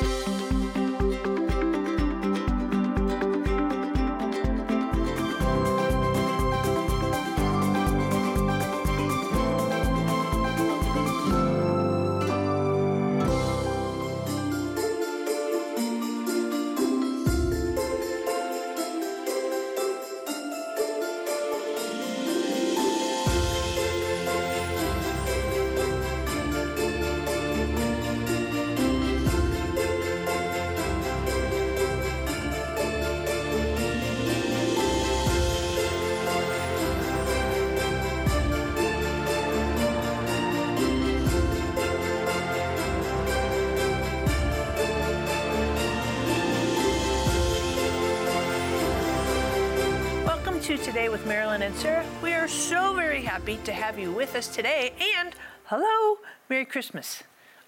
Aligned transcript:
Bye. 0.00 0.37
Today 50.84 51.08
with 51.08 51.26
Marilyn 51.26 51.62
and 51.62 51.74
Sarah. 51.74 52.06
We 52.22 52.32
are 52.32 52.48
so 52.48 52.94
very 52.94 53.22
happy 53.22 53.58
to 53.64 53.72
have 53.72 53.98
you 53.98 54.12
with 54.12 54.34
us 54.34 54.48
today. 54.48 54.92
And 55.18 55.34
hello, 55.64 56.18
Merry 56.48 56.64
Christmas. 56.64 57.22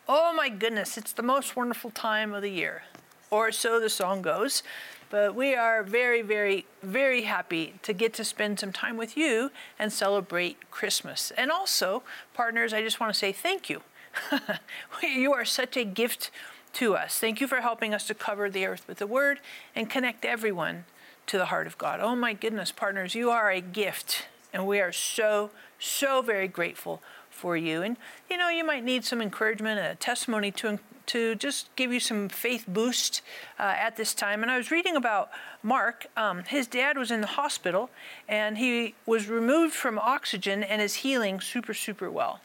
Oh 0.09 0.33
my 0.33 0.49
goodness, 0.49 0.97
it's 0.97 1.13
the 1.13 1.23
most 1.23 1.57
wonderful 1.57 1.91
time 1.91 2.33
of 2.33 2.43
the 2.43 2.51
year, 2.51 2.85
or 3.31 3.53
so 3.53 3.81
the 3.81 3.91
song 3.91 4.23
goes. 4.23 4.63
But 5.11 5.35
we 5.35 5.55
are 5.55 5.83
very, 5.83 6.23
very, 6.23 6.67
very 6.83 7.23
happy 7.23 7.75
to 7.83 7.93
get 7.93 8.15
to 8.15 8.25
spend 8.25 8.61
some 8.61 8.73
time 8.73 8.97
with 8.97 9.17
you 9.17 9.51
and 9.79 9.93
celebrate 9.93 10.71
Christmas. 10.71 11.33
And 11.37 11.51
also, 11.51 12.03
partners, 12.33 12.73
I 12.73 12.81
just 12.81 13.01
want 13.01 13.13
to 13.13 13.19
say 13.19 13.33
thank 13.33 13.69
you. 13.69 13.83
you 15.03 15.33
are 15.33 15.45
such 15.45 15.77
a 15.77 15.85
gift 15.85 16.31
to 16.75 16.95
us. 16.95 17.19
Thank 17.19 17.41
you 17.41 17.49
for 17.49 17.61
helping 17.61 17.93
us 17.93 18.07
to 18.07 18.15
cover 18.15 18.49
the 18.49 18.67
earth 18.67 18.87
with 18.87 18.99
the 18.99 19.07
word 19.07 19.41
and 19.75 19.91
connect 19.91 20.25
everyone 20.25 20.85
to 21.31 21.39
the 21.39 21.47
heart 21.47 21.69
of 21.69 21.79
God. 21.79 22.01
Oh 22.01 22.17
my 22.17 22.33
goodness, 22.33 22.73
partners, 22.73 23.15
you 23.15 23.31
are 23.31 23.53
a 23.53 23.61
gift. 23.61 24.27
And 24.53 24.67
we 24.67 24.81
are 24.81 24.91
so, 24.91 25.51
so 25.79 26.23
very 26.23 26.49
grateful 26.49 27.01
for 27.31 27.57
you. 27.57 27.83
And 27.83 27.97
you 28.29 28.37
know, 28.37 28.49
you 28.49 28.65
might 28.65 28.83
need 28.83 29.05
some 29.05 29.23
encouragement, 29.23 29.79
a 29.79 29.95
testimony 29.95 30.51
to 30.53 30.81
to 31.07 31.35
just 31.35 31.75
give 31.75 31.93
you 31.93 31.99
some 31.99 32.29
faith 32.29 32.65
boost 32.69 33.23
uh, 33.59 33.63
at 33.63 33.97
this 33.97 34.13
time. 34.13 34.43
And 34.43 34.51
I 34.51 34.57
was 34.57 34.71
reading 34.71 34.95
about 34.95 35.31
Mark. 35.63 36.07
Um, 36.17 36.45
his 36.45 36.69
dad 36.69 36.97
was 36.97 37.11
in 37.11 37.21
the 37.21 37.27
hospital, 37.27 37.91
and 38.29 38.59
he 38.59 38.95
was 39.07 39.29
removed 39.29 39.75
from 39.75 39.99
oxygen 39.99 40.63
and 40.63 40.81
is 40.81 40.97
healing 40.97 41.41
super, 41.41 41.75
super 41.75 42.11
well. 42.11 42.41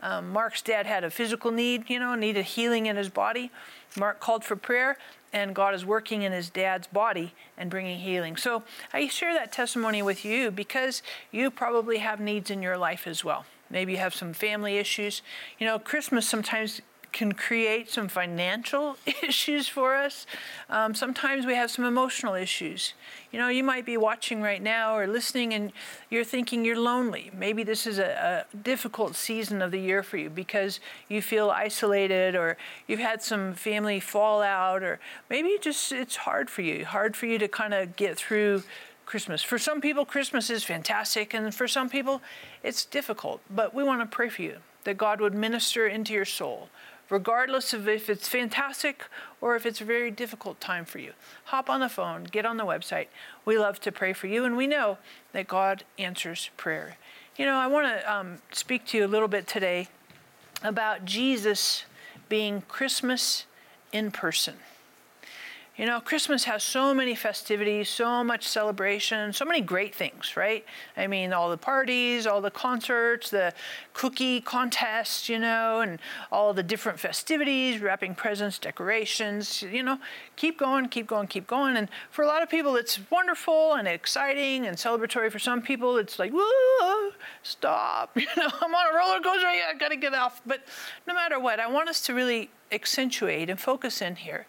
Um, 0.00 0.30
Mark's 0.32 0.60
dad 0.60 0.86
had 0.86 1.02
a 1.02 1.10
physical 1.10 1.50
need, 1.50 1.88
you 1.88 1.98
know, 1.98 2.14
needed 2.14 2.44
healing 2.44 2.86
in 2.86 2.96
his 2.96 3.08
body. 3.08 3.50
Mark 3.96 4.20
called 4.20 4.44
for 4.44 4.56
prayer, 4.56 4.96
and 5.32 5.54
God 5.54 5.74
is 5.74 5.84
working 5.84 6.22
in 6.22 6.32
his 6.32 6.50
dad's 6.50 6.86
body 6.86 7.34
and 7.56 7.70
bringing 7.70 7.98
healing. 7.98 8.36
So 8.36 8.62
I 8.92 9.08
share 9.08 9.34
that 9.34 9.52
testimony 9.52 10.02
with 10.02 10.24
you 10.24 10.50
because 10.50 11.02
you 11.30 11.50
probably 11.50 11.98
have 11.98 12.20
needs 12.20 12.50
in 12.50 12.62
your 12.62 12.78
life 12.78 13.06
as 13.06 13.24
well. 13.24 13.44
Maybe 13.70 13.92
you 13.92 13.98
have 13.98 14.14
some 14.14 14.32
family 14.32 14.76
issues. 14.78 15.22
You 15.58 15.66
know, 15.66 15.78
Christmas 15.78 16.28
sometimes 16.28 16.80
can 17.14 17.32
create 17.32 17.88
some 17.88 18.08
financial 18.08 18.96
issues 19.22 19.66
for 19.68 19.94
us. 19.94 20.26
Um, 20.68 20.94
sometimes 20.94 21.46
we 21.46 21.54
have 21.54 21.70
some 21.70 21.84
emotional 21.86 22.34
issues. 22.34 22.92
You 23.30 23.38
know, 23.38 23.48
you 23.48 23.64
might 23.64 23.86
be 23.86 23.96
watching 23.96 24.42
right 24.42 24.60
now 24.60 24.96
or 24.96 25.06
listening 25.06 25.54
and 25.54 25.72
you're 26.10 26.24
thinking 26.24 26.64
you're 26.64 26.78
lonely. 26.78 27.30
Maybe 27.32 27.62
this 27.62 27.86
is 27.86 27.98
a, 27.98 28.44
a 28.52 28.56
difficult 28.56 29.14
season 29.14 29.62
of 29.62 29.70
the 29.70 29.78
year 29.78 30.02
for 30.02 30.18
you 30.18 30.28
because 30.28 30.80
you 31.08 31.22
feel 31.22 31.50
isolated 31.50 32.34
or 32.34 32.58
you've 32.86 32.98
had 32.98 33.22
some 33.22 33.54
family 33.54 34.00
fallout 34.00 34.82
or 34.82 34.98
maybe 35.30 35.56
just 35.60 35.92
it's 35.92 36.16
hard 36.16 36.50
for 36.50 36.62
you, 36.62 36.84
hard 36.84 37.16
for 37.16 37.26
you 37.26 37.38
to 37.38 37.48
kind 37.48 37.72
of 37.72 37.94
get 37.96 38.16
through 38.16 38.64
Christmas. 39.06 39.42
For 39.42 39.58
some 39.58 39.80
people, 39.80 40.04
Christmas 40.04 40.48
is 40.48 40.64
fantastic, 40.64 41.34
and 41.34 41.54
for 41.54 41.68
some 41.68 41.90
people, 41.90 42.22
it's 42.62 42.86
difficult. 42.86 43.42
But 43.50 43.74
we 43.74 43.84
want 43.84 44.00
to 44.00 44.06
pray 44.06 44.30
for 44.30 44.40
you 44.40 44.56
that 44.84 44.96
God 44.96 45.20
would 45.20 45.34
minister 45.34 45.86
into 45.86 46.14
your 46.14 46.24
soul 46.24 46.70
regardless 47.10 47.72
of 47.72 47.88
if 47.88 48.08
it's 48.08 48.28
fantastic 48.28 49.04
or 49.40 49.56
if 49.56 49.66
it's 49.66 49.80
a 49.80 49.84
very 49.84 50.10
difficult 50.10 50.60
time 50.60 50.84
for 50.84 50.98
you. 50.98 51.12
Hop 51.46 51.68
on 51.68 51.80
the 51.80 51.88
phone, 51.88 52.24
get 52.24 52.46
on 52.46 52.56
the 52.56 52.64
website. 52.64 53.08
We 53.44 53.58
love 53.58 53.80
to 53.80 53.92
pray 53.92 54.12
for 54.12 54.26
you, 54.26 54.44
and 54.44 54.56
we 54.56 54.66
know 54.66 54.98
that 55.32 55.48
God 55.48 55.84
answers 55.98 56.50
prayer. 56.56 56.96
You 57.36 57.46
know, 57.46 57.56
I 57.56 57.66
want 57.66 57.86
to 57.86 58.12
um, 58.12 58.38
speak 58.52 58.86
to 58.86 58.98
you 58.98 59.04
a 59.04 59.08
little 59.08 59.28
bit 59.28 59.46
today 59.46 59.88
about 60.62 61.04
Jesus 61.04 61.84
being 62.28 62.62
Christmas 62.62 63.44
in 63.92 64.10
person. 64.10 64.54
You 65.76 65.86
know, 65.86 66.00
Christmas 66.00 66.44
has 66.44 66.62
so 66.62 66.94
many 66.94 67.16
festivities, 67.16 67.88
so 67.88 68.22
much 68.22 68.46
celebration, 68.46 69.32
so 69.32 69.44
many 69.44 69.60
great 69.60 69.92
things, 69.92 70.36
right? 70.36 70.64
I 70.96 71.08
mean, 71.08 71.32
all 71.32 71.50
the 71.50 71.56
parties, 71.56 72.28
all 72.28 72.40
the 72.40 72.52
concerts, 72.52 73.30
the 73.30 73.52
cookie 73.92 74.40
contests, 74.40 75.28
you 75.28 75.40
know, 75.40 75.80
and 75.80 75.98
all 76.30 76.54
the 76.54 76.62
different 76.62 77.00
festivities, 77.00 77.80
wrapping 77.80 78.14
presents, 78.14 78.56
decorations, 78.60 79.62
you 79.62 79.82
know, 79.82 79.98
keep 80.36 80.60
going, 80.60 80.86
keep 80.86 81.08
going, 81.08 81.26
keep 81.26 81.48
going. 81.48 81.76
And 81.76 81.88
for 82.08 82.22
a 82.22 82.28
lot 82.28 82.40
of 82.40 82.48
people, 82.48 82.76
it's 82.76 83.00
wonderful 83.10 83.74
and 83.74 83.88
exciting 83.88 84.66
and 84.66 84.76
celebratory. 84.76 85.32
For 85.32 85.40
some 85.40 85.60
people, 85.60 85.96
it's 85.96 86.20
like, 86.20 86.30
whoa, 86.32 87.10
stop, 87.42 88.12
you 88.16 88.28
know, 88.36 88.48
I'm 88.62 88.72
on 88.72 88.94
a 88.94 88.96
roller 88.96 89.20
coaster, 89.20 89.48
I 89.48 89.74
gotta 89.76 89.96
get 89.96 90.14
off. 90.14 90.40
But 90.46 90.60
no 91.08 91.14
matter 91.14 91.40
what, 91.40 91.58
I 91.58 91.66
want 91.66 91.88
us 91.88 92.00
to 92.02 92.14
really 92.14 92.50
accentuate 92.70 93.50
and 93.50 93.58
focus 93.58 94.00
in 94.00 94.14
here 94.14 94.46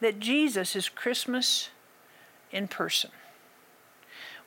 that 0.00 0.20
Jesus 0.20 0.76
is 0.76 0.88
Christmas 0.88 1.70
in 2.50 2.68
person. 2.68 3.10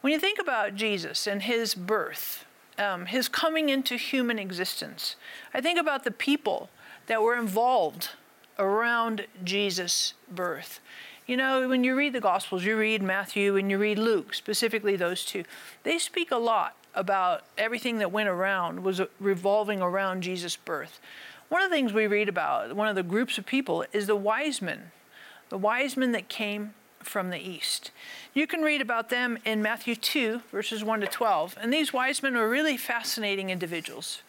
When 0.01 0.13
you 0.13 0.19
think 0.19 0.39
about 0.39 0.75
Jesus 0.75 1.27
and 1.27 1.43
his 1.43 1.75
birth, 1.75 2.45
um, 2.77 3.07
his 3.07 3.27
coming 3.27 3.69
into 3.69 3.97
human 3.97 4.39
existence, 4.39 5.15
I 5.53 5.59
think 5.59 5.77
about 5.77 6.03
the 6.03 6.11
people 6.11 6.69
that 7.07 7.21
were 7.21 7.35
involved 7.35 8.09
around 8.57 9.27
Jesus' 9.43 10.13
birth. 10.31 10.79
You 11.27 11.37
know, 11.37 11.67
when 11.67 11.83
you 11.83 11.95
read 11.95 12.13
the 12.13 12.21
Gospels, 12.21 12.63
you 12.63 12.77
read 12.77 13.03
Matthew 13.03 13.55
and 13.55 13.69
you 13.69 13.77
read 13.77 13.99
Luke, 13.99 14.33
specifically 14.33 14.95
those 14.95 15.25
two, 15.25 15.43
they 15.83 15.99
speak 15.99 16.31
a 16.31 16.37
lot 16.37 16.75
about 16.95 17.43
everything 17.57 17.99
that 17.99 18.11
went 18.11 18.29
around 18.29 18.83
was 18.83 19.01
revolving 19.19 19.81
around 19.81 20.23
Jesus' 20.23 20.55
birth. 20.55 20.99
One 21.49 21.61
of 21.61 21.69
the 21.69 21.75
things 21.75 21.93
we 21.93 22.07
read 22.07 22.29
about, 22.29 22.75
one 22.75 22.87
of 22.87 22.95
the 22.95 23.03
groups 23.03 23.37
of 23.37 23.45
people, 23.45 23.85
is 23.93 24.07
the 24.07 24.16
wise 24.16 24.61
men 24.61 24.91
the 25.49 25.57
wise 25.57 25.97
men 25.97 26.11
that 26.13 26.29
came 26.29 26.73
from 26.99 27.29
the 27.29 27.39
east. 27.39 27.91
You 28.33 28.45
can 28.47 28.61
read 28.61 28.81
about 28.81 29.09
them 29.09 29.37
in 29.45 29.61
Matthew 29.61 29.95
2, 29.95 30.41
verses 30.51 30.83
1 30.83 31.01
to 31.01 31.07
12. 31.07 31.57
And 31.59 31.73
these 31.73 31.93
wise 31.93 32.21
men 32.21 32.35
were 32.35 32.49
really 32.49 32.77
fascinating 32.77 33.49
individuals. 33.49 34.21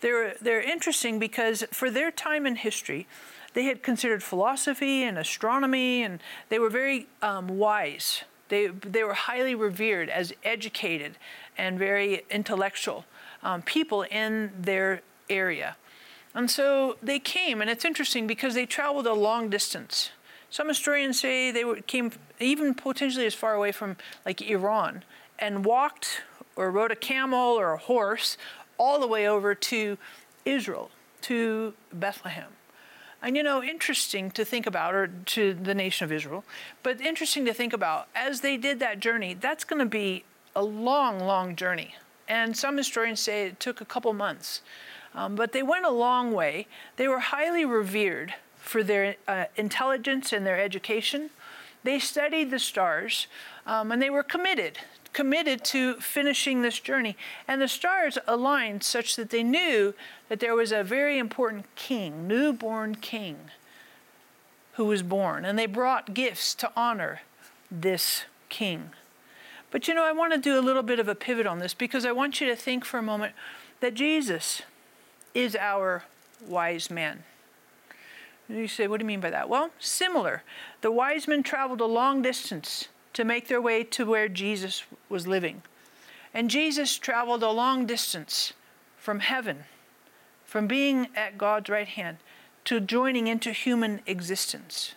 They're, 0.00 0.34
they're 0.40 0.62
interesting 0.62 1.18
because 1.18 1.64
for 1.72 1.90
their 1.90 2.10
time 2.10 2.46
in 2.46 2.56
history, 2.56 3.06
they 3.54 3.64
had 3.64 3.82
considered 3.82 4.22
philosophy 4.22 5.02
and 5.02 5.18
astronomy, 5.18 6.02
and 6.02 6.20
they 6.48 6.58
were 6.58 6.70
very 6.70 7.06
um, 7.22 7.58
wise. 7.58 8.22
They, 8.48 8.68
they 8.68 9.02
were 9.02 9.14
highly 9.14 9.54
revered 9.54 10.08
as 10.08 10.32
educated 10.44 11.16
and 11.56 11.78
very 11.78 12.24
intellectual 12.30 13.04
um, 13.42 13.62
people 13.62 14.02
in 14.02 14.52
their 14.58 15.02
area. 15.28 15.76
And 16.34 16.50
so 16.50 16.96
they 17.02 17.18
came, 17.18 17.60
and 17.60 17.70
it's 17.70 17.84
interesting 17.84 18.26
because 18.26 18.54
they 18.54 18.66
traveled 18.66 19.06
a 19.06 19.14
long 19.14 19.50
distance. 19.50 20.10
Some 20.50 20.68
historians 20.68 21.20
say 21.20 21.50
they 21.50 21.64
came 21.86 22.12
even 22.40 22.74
potentially 22.74 23.26
as 23.26 23.34
far 23.34 23.54
away 23.54 23.72
from 23.72 23.96
like 24.24 24.40
Iran 24.42 25.04
and 25.38 25.64
walked 25.64 26.22
or 26.56 26.70
rode 26.70 26.90
a 26.90 26.96
camel 26.96 27.58
or 27.58 27.72
a 27.72 27.78
horse 27.78 28.36
all 28.78 28.98
the 28.98 29.06
way 29.06 29.28
over 29.28 29.54
to 29.54 29.98
Israel, 30.44 30.90
to 31.22 31.74
Bethlehem. 31.92 32.52
And 33.20 33.36
you 33.36 33.42
know, 33.42 33.62
interesting 33.62 34.30
to 34.32 34.44
think 34.44 34.66
about, 34.66 34.94
or 34.94 35.08
to 35.08 35.52
the 35.52 35.74
nation 35.74 36.04
of 36.04 36.12
Israel, 36.12 36.44
but 36.82 37.00
interesting 37.00 37.44
to 37.46 37.52
think 37.52 37.72
about 37.72 38.08
as 38.14 38.40
they 38.40 38.56
did 38.56 38.78
that 38.80 39.00
journey, 39.00 39.34
that's 39.34 39.64
going 39.64 39.80
to 39.80 39.86
be 39.86 40.24
a 40.54 40.62
long, 40.62 41.18
long 41.18 41.56
journey. 41.56 41.96
And 42.28 42.56
some 42.56 42.76
historians 42.76 43.20
say 43.20 43.46
it 43.46 43.58
took 43.60 43.80
a 43.80 43.84
couple 43.84 44.12
months. 44.12 44.62
Um, 45.14 45.34
but 45.34 45.52
they 45.52 45.62
went 45.62 45.84
a 45.84 45.90
long 45.90 46.32
way. 46.32 46.66
They 46.96 47.08
were 47.08 47.18
highly 47.18 47.64
revered 47.64 48.34
for 48.68 48.82
their 48.82 49.16
uh, 49.26 49.46
intelligence 49.56 50.30
and 50.30 50.44
their 50.44 50.60
education. 50.60 51.30
They 51.84 51.98
studied 51.98 52.50
the 52.50 52.58
stars 52.58 53.26
um, 53.66 53.90
and 53.90 54.02
they 54.02 54.10
were 54.10 54.22
committed, 54.22 54.78
committed 55.14 55.64
to 55.64 55.94
finishing 55.94 56.60
this 56.60 56.78
journey. 56.78 57.16
And 57.48 57.62
the 57.62 57.68
stars 57.68 58.18
aligned 58.26 58.82
such 58.82 59.16
that 59.16 59.30
they 59.30 59.42
knew 59.42 59.94
that 60.28 60.40
there 60.40 60.54
was 60.54 60.70
a 60.70 60.84
very 60.84 61.16
important 61.16 61.64
king, 61.76 62.28
newborn 62.28 62.96
king, 62.96 63.38
who 64.74 64.84
was 64.84 65.02
born, 65.02 65.46
and 65.46 65.58
they 65.58 65.64
brought 65.64 66.12
gifts 66.12 66.54
to 66.56 66.70
honor 66.76 67.22
this 67.70 68.24
king. 68.50 68.90
But 69.70 69.88
you 69.88 69.94
know, 69.94 70.04
I 70.04 70.12
want 70.12 70.34
to 70.34 70.38
do 70.38 70.58
a 70.58 70.60
little 70.60 70.82
bit 70.82 71.00
of 71.00 71.08
a 71.08 71.14
pivot 71.14 71.46
on 71.46 71.58
this 71.58 71.72
because 71.72 72.04
I 72.04 72.12
want 72.12 72.38
you 72.38 72.46
to 72.48 72.54
think 72.54 72.84
for 72.84 72.98
a 72.98 73.02
moment 73.02 73.32
that 73.80 73.94
Jesus 73.94 74.60
is 75.34 75.56
our 75.56 76.04
wise 76.46 76.90
man. 76.90 77.24
And 78.48 78.58
you 78.58 78.68
say, 78.68 78.86
what 78.86 78.98
do 78.98 79.04
you 79.04 79.08
mean 79.08 79.20
by 79.20 79.30
that? 79.30 79.48
Well, 79.48 79.70
similar. 79.78 80.42
The 80.80 80.90
wise 80.90 81.28
men 81.28 81.42
traveled 81.42 81.80
a 81.80 81.86
long 81.86 82.22
distance 82.22 82.88
to 83.12 83.24
make 83.24 83.48
their 83.48 83.60
way 83.60 83.84
to 83.84 84.06
where 84.06 84.28
Jesus 84.28 84.84
was 85.08 85.26
living. 85.26 85.62
And 86.32 86.50
Jesus 86.50 86.96
traveled 86.98 87.42
a 87.42 87.50
long 87.50 87.84
distance 87.84 88.52
from 88.96 89.20
heaven, 89.20 89.64
from 90.44 90.66
being 90.66 91.08
at 91.14 91.36
God's 91.36 91.68
right 91.68 91.88
hand, 91.88 92.18
to 92.64 92.80
joining 92.80 93.26
into 93.26 93.52
human 93.52 94.00
existence. 94.06 94.94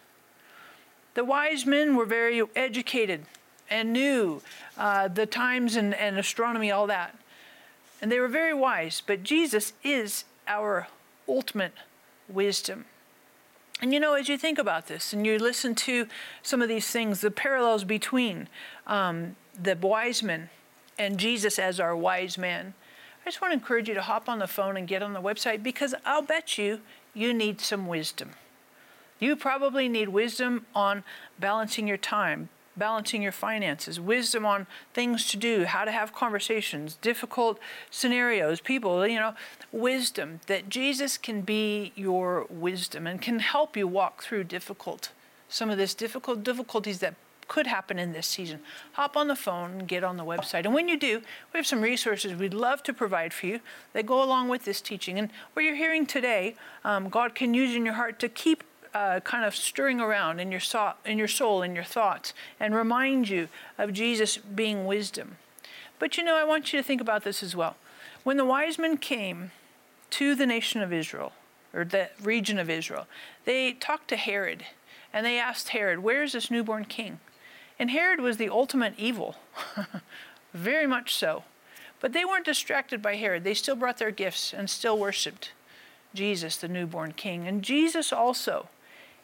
The 1.14 1.26
wise 1.26 1.66
men 1.66 1.96
were 1.96 2.06
very 2.06 2.42
educated 2.56 3.26
and 3.70 3.94
knew 3.94 4.42
uh, 4.78 5.08
the 5.08 5.26
times 5.26 5.76
and, 5.76 5.94
and 5.94 6.18
astronomy, 6.18 6.72
all 6.72 6.88
that. 6.88 7.18
And 8.02 8.12
they 8.12 8.20
were 8.20 8.28
very 8.28 8.54
wise, 8.54 9.02
but 9.06 9.24
Jesus 9.24 9.74
is 9.84 10.26
our 10.48 10.88
ultimate 11.28 11.74
wisdom. 12.28 12.86
And 13.82 13.94
you 13.94 14.00
know, 14.00 14.14
as 14.14 14.30
you 14.30 14.38
think 14.38 14.60
about 14.60 14.88
this 14.88 15.12
and 15.12 15.26
you 15.26 15.40
listen 15.40 15.74
to 15.76 16.08
some 16.44 16.62
of 16.62 16.70
these 16.70 16.88
things, 16.88 17.22
the 17.22 17.32
parallels 17.32 17.84
between 17.84 18.48
um, 18.86 19.36
the 19.60 19.76
wise 19.76 20.22
men 20.22 20.50
and 21.00 21.18
Jesus 21.18 21.58
as 21.58 21.80
our 21.80 21.96
wise 21.96 22.38
man, 22.38 22.76
I 23.26 23.30
just 23.30 23.42
want 23.42 23.52
to 23.52 23.58
encourage 23.58 23.90
you 23.90 23.96
to 23.96 24.02
hop 24.02 24.30
on 24.30 24.38
the 24.38 24.48
phone 24.48 24.78
and 24.78 24.88
get 24.88 25.02
on 25.02 25.14
the 25.14 25.22
website 25.22 25.64
because 25.64 25.96
I'll 26.06 26.22
bet 26.22 26.60
you 26.60 26.82
you 27.16 27.34
need 27.34 27.60
some 27.60 27.88
wisdom. 27.88 28.32
You 29.20 29.36
probably 29.36 29.90
need 29.90 30.10
wisdom 30.10 30.66
on 30.74 31.04
balancing 31.40 31.88
your 31.88 31.98
time, 31.98 32.50
balancing 32.82 33.22
your 33.22 33.32
finances, 33.32 34.00
wisdom 34.00 34.44
on 34.44 34.66
things 34.92 35.28
to 35.28 35.38
do, 35.38 35.66
how 35.66 35.86
to 35.86 35.92
have 35.92 36.16
conversations, 36.16 36.96
difficult 36.96 37.60
scenarios, 37.92 38.60
people, 38.60 39.06
you 39.06 39.20
know, 39.20 39.36
wisdom 39.72 40.40
that 40.48 40.68
Jesus 40.68 41.16
can 41.16 41.42
be 41.42 41.92
your 41.96 42.48
wisdom 42.50 43.06
and 43.06 43.22
can 43.22 43.38
help 43.38 43.78
you 43.78 43.88
walk 43.88 44.24
through 44.24 44.46
difficult 44.46 45.12
some 45.48 45.70
of 45.70 45.78
this 45.78 45.94
difficult 45.94 46.44
difficulties 46.44 47.00
that 47.00 47.14
could 47.48 47.68
happen 47.68 48.00
in 48.00 48.14
this 48.14 48.26
season. 48.26 48.62
Hop 48.94 49.18
on 49.18 49.28
the 49.28 49.36
phone 49.36 49.80
get 49.80 50.04
on 50.04 50.16
the 50.18 50.24
website. 50.24 50.64
And 50.64 50.74
when 50.74 50.88
you 50.88 50.98
do, 50.98 51.22
we 51.54 51.58
have 51.58 51.68
some 51.68 51.82
resources 51.82 52.34
we'd 52.34 52.54
love 52.54 52.82
to 52.84 52.94
provide 52.94 53.34
for 53.34 53.46
you 53.46 53.60
that 53.94 54.06
go 54.06 54.24
along 54.24 54.48
with 54.48 54.64
this 54.64 54.82
teaching. 54.82 55.20
And 55.20 55.30
what 55.54 55.64
you're 55.66 55.76
hearing 55.76 56.06
today, 56.06 56.56
um, 56.86 57.10
God 57.10 57.36
can 57.36 57.54
use 57.54 57.76
in 57.76 57.86
your 57.86 57.96
heart 57.96 58.18
to 58.20 58.30
keep 58.30 58.64
uh, 58.94 59.20
kind 59.22 59.46
of 59.46 59.56
stirring 59.56 60.00
around 60.00 60.40
in 60.40 60.52
your, 60.52 60.60
so- 60.60 60.94
in 61.06 61.18
your 61.18 61.28
soul, 61.28 61.62
in 61.62 61.76
your 61.76 61.84
thoughts, 61.84 62.34
and 62.60 62.76
remind 62.76 63.30
you 63.30 63.48
of 63.78 63.94
Jesus 63.94 64.38
being 64.38 64.86
wisdom. 64.86 65.38
But 66.00 66.18
you 66.18 66.24
know, 66.24 66.36
I 66.36 66.44
want 66.44 66.74
you 66.74 66.80
to 66.80 66.84
think 66.84 67.02
about 67.02 67.24
this 67.24 67.44
as 67.44 67.56
well. 67.56 67.76
When 68.24 68.38
the 68.38 68.46
wise 68.46 68.78
men 68.78 68.98
came 68.98 69.52
to 70.12 70.36
the 70.36 70.46
nation 70.46 70.82
of 70.82 70.92
Israel, 70.92 71.34
or 71.74 71.86
the 71.86 72.10
region 72.22 72.60
of 72.60 72.70
Israel, 72.70 73.08
they 73.46 73.74
talked 73.74 74.08
to 74.10 74.18
Herod 74.18 74.66
and 75.14 75.26
they 75.26 75.40
asked 75.40 75.70
Herod, 75.70 76.00
Where 76.00 76.24
is 76.24 76.34
this 76.34 76.52
newborn 76.52 76.86
king? 76.86 77.20
And 77.80 77.92
Herod 77.92 78.20
was 78.20 78.38
the 78.38 78.50
ultimate 78.50 78.94
evil, 78.98 79.36
very 80.54 80.88
much 80.88 81.16
so. 81.16 81.44
But 82.00 82.14
they 82.14 82.26
weren't 82.26 82.46
distracted 82.46 83.02
by 83.02 83.16
Herod. 83.16 83.44
They 83.44 83.54
still 83.54 83.76
brought 83.76 83.98
their 83.98 84.12
gifts 84.12 84.54
and 84.54 84.70
still 84.70 84.98
worshiped 84.98 85.52
Jesus, 86.14 86.58
the 86.58 86.68
newborn 86.68 87.14
king. 87.14 87.48
And 87.48 87.64
Jesus 87.64 88.12
also 88.12 88.68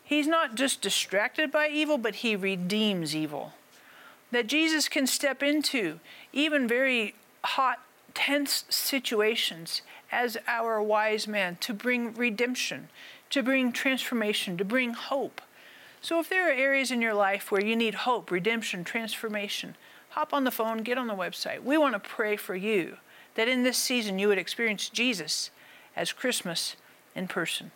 He's 0.08 0.26
not 0.26 0.56
just 0.56 0.82
distracted 0.82 1.52
by 1.52 1.68
evil, 1.68 1.98
but 1.98 2.16
he 2.16 2.34
redeems 2.34 3.14
evil. 3.14 3.52
That 4.32 4.48
Jesus 4.48 4.88
can 4.88 5.06
step 5.06 5.44
into 5.44 6.00
even 6.32 6.66
very 6.66 7.14
hot, 7.44 7.80
tense 8.14 8.64
situations 8.70 9.82
as 10.10 10.38
our 10.48 10.82
wise 10.82 11.28
man 11.28 11.58
to 11.60 11.74
bring 11.74 12.14
redemption, 12.14 12.88
to 13.32 13.44
bring 13.44 13.74
transformation, 13.74 14.58
to 14.58 14.64
bring 14.64 14.94
hope. 14.94 15.42
So 16.02 16.22
if 16.22 16.30
there 16.30 16.48
are 16.48 16.54
areas 16.54 16.90
in 16.90 17.02
your 17.02 17.14
life 17.14 17.52
where 17.52 17.64
you 17.64 17.76
need 17.76 17.96
hope, 17.96 18.32
redemption, 18.32 18.86
transformation, 18.86 19.76
hop 20.12 20.34
on 20.34 20.46
the 20.46 20.52
phone, 20.52 20.84
get 20.84 20.98
on 20.98 21.08
the 21.08 21.16
website. 21.16 21.64
We 21.64 21.78
want 21.78 21.96
to 21.96 22.00
pray 22.00 22.38
for 22.38 22.56
you 22.56 22.96
that 23.36 23.50
in 23.50 23.64
this 23.64 23.78
season 23.78 24.20
you 24.20 24.30
would 24.30 24.38
experience 24.38 24.88
Jesus 24.88 25.52
as 25.98 26.14
Christmas 26.14 26.78
in 27.14 27.28
person. 27.28 27.72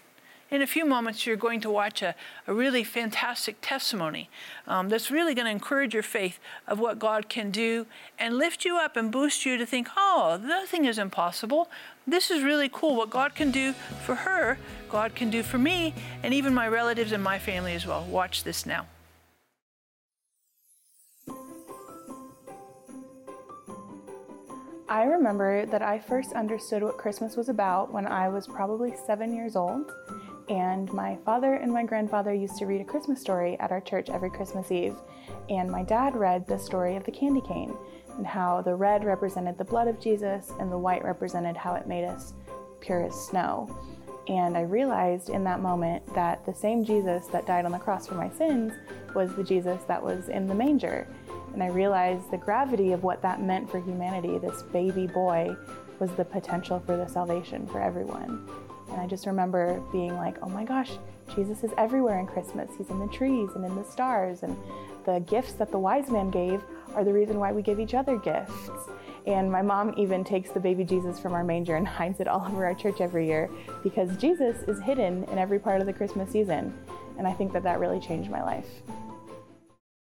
In 0.52 0.62
a 0.62 0.68
few 0.68 0.86
moments, 0.86 1.26
you're 1.26 1.38
going 1.38 1.62
to 1.62 1.70
watch 1.70 2.02
a, 2.02 2.14
a 2.46 2.54
really 2.54 2.84
fantastic 2.84 3.56
testimony 3.62 4.30
um, 4.68 4.90
that's 4.90 5.10
really 5.10 5.34
going 5.34 5.46
to 5.46 5.52
encourage 5.52 5.94
your 5.94 6.04
faith 6.04 6.40
of 6.68 6.78
what 6.78 7.00
God 7.00 7.30
can 7.30 7.52
do 7.52 7.88
and 8.20 8.38
lift 8.38 8.66
you 8.66 8.76
up 8.76 8.98
and 8.98 9.14
boost 9.14 9.46
you 9.46 9.58
to 9.58 9.66
think, 9.66 9.88
oh, 9.96 10.42
nothing 10.44 10.84
is 10.84 10.98
impossible. 10.98 11.70
This 12.06 12.30
is 12.30 12.44
really 12.44 12.68
cool. 12.68 12.98
What 12.98 13.10
God 13.10 13.34
can 13.34 13.50
do 13.50 13.72
for 14.06 14.14
her, 14.14 14.58
God 14.90 15.16
can 15.16 15.30
do 15.30 15.42
for 15.42 15.58
me, 15.58 15.94
and 16.22 16.34
even 16.34 16.54
my 16.54 16.68
relatives 16.68 17.14
and 17.14 17.24
my 17.24 17.40
family 17.40 17.74
as 17.74 17.88
well. 17.88 18.04
Watch 18.04 18.44
this 18.44 18.66
now. 18.66 18.88
I 24.90 25.04
remember 25.04 25.66
that 25.68 25.82
I 25.82 26.00
first 26.00 26.34
understood 26.34 26.84
what 26.84 26.98
Christmas 26.98 27.38
was 27.38 27.48
about 27.48 27.94
when 27.94 28.06
I 28.06 28.28
was 28.28 28.46
probably 28.46 28.94
seven 29.08 29.34
years 29.34 29.56
old 29.56 29.90
and 30.50 30.92
my 30.94 31.18
father 31.26 31.56
and 31.56 31.72
my 31.72 31.84
grandfather 31.84 32.34
used 32.34 32.58
to 32.58 32.66
read 32.66 32.82
a 32.82 32.86
Christmas 32.86 33.22
story 33.22 33.58
at 33.60 33.72
our 33.72 33.82
church 33.82 34.10
every 34.10 34.30
Christmas 34.30 34.72
Eve. 34.72 34.96
And 35.50 35.70
my 35.70 35.84
dad 35.84 36.16
read 36.16 36.48
the 36.48 36.58
story 36.58 36.96
of 36.96 37.04
the 37.04 37.12
candy 37.12 37.42
cane 37.42 37.76
and 38.18 38.26
how 38.26 38.62
the 38.62 38.76
red 38.76 39.06
represented 39.06 39.58
the 39.58 39.64
blood 39.64 39.88
of 39.88 40.00
Jesus 40.00 40.52
and 40.60 40.72
the 40.72 40.78
white 40.78 41.04
represented 41.04 41.56
how 41.56 41.76
it 41.76 41.88
made 41.88 42.06
us 42.06 42.34
pure 42.80 43.06
as 43.06 43.16
snow. 43.16 43.74
And 44.28 44.58
I 44.58 44.62
realized 44.62 45.30
in 45.30 45.44
that 45.46 45.62
moment 45.62 46.06
that 46.14 46.46
the 46.46 46.54
same 46.54 46.84
Jesus 46.84 47.28
that 47.28 47.48
died 47.48 47.66
on 47.66 47.72
the 47.72 47.80
cross 47.80 48.08
for 48.08 48.16
my 48.16 48.30
sins 48.30 48.74
was 49.16 49.34
the 49.36 49.44
Jesus 49.44 49.82
that 49.88 50.02
was 50.02 50.30
in 50.30 50.48
the 50.48 50.56
manger. 50.56 51.08
And 51.54 51.62
I 51.62 51.68
realized 51.68 52.32
the 52.32 52.38
gravity 52.38 52.92
of 52.92 53.04
what 53.04 53.22
that 53.24 53.42
meant 53.42 53.70
for 53.70 53.80
humanity. 53.80 54.38
This 54.38 54.64
baby 54.64 55.08
boy 55.08 55.56
was 56.00 56.12
the 56.14 56.26
potential 56.26 56.82
for 56.86 56.98
the 56.98 57.08
salvation 57.08 57.68
for 57.68 57.82
everyone. 57.82 58.48
And 58.92 59.00
I 59.00 59.08
just 59.08 59.26
remember 59.26 59.82
being 59.92 60.16
like, 60.18 60.38
oh 60.42 60.50
my 60.50 60.64
gosh, 60.64 60.92
Jesus 61.36 61.64
is 61.64 61.72
everywhere 61.78 62.20
in 62.20 62.28
Christmas. 62.28 62.70
He's 62.78 62.90
in 62.90 63.00
the 63.00 63.08
trees 63.08 63.50
and 63.56 63.66
in 63.66 63.76
the 63.76 63.84
stars. 63.84 64.44
And 64.44 64.56
the 65.06 65.20
gifts 65.22 65.54
that 65.54 65.72
the 65.72 65.80
wise 65.80 66.10
man 66.10 66.30
gave 66.30 66.62
are 66.94 67.04
the 67.04 67.14
reason 67.14 67.40
why 67.40 67.52
we 67.52 67.62
give 67.62 67.80
each 67.80 67.94
other 67.94 68.18
gifts. 68.18 68.70
And 69.26 69.52
my 69.52 69.62
mom 69.62 69.94
even 69.98 70.24
takes 70.24 70.52
the 70.52 70.60
baby 70.60 70.84
Jesus 70.84 71.20
from 71.20 71.34
our 71.34 71.44
manger 71.44 71.76
and 71.76 71.88
hides 72.00 72.20
it 72.20 72.28
all 72.28 72.46
over 72.46 72.66
our 72.66 72.76
church 72.76 73.00
every 73.00 73.28
year 73.28 73.50
because 73.84 74.16
Jesus 74.18 74.58
is 74.68 74.82
hidden 74.82 75.24
in 75.26 75.38
every 75.38 75.60
part 75.60 75.80
of 75.80 75.88
the 75.88 75.94
Christmas 75.94 76.30
season. 76.30 76.74
And 77.18 77.28
I 77.28 77.34
think 77.34 77.54
that 77.54 77.64
that 77.64 77.80
really 77.80 78.00
changed 78.00 78.30
my 78.30 78.44
life. 78.44 78.68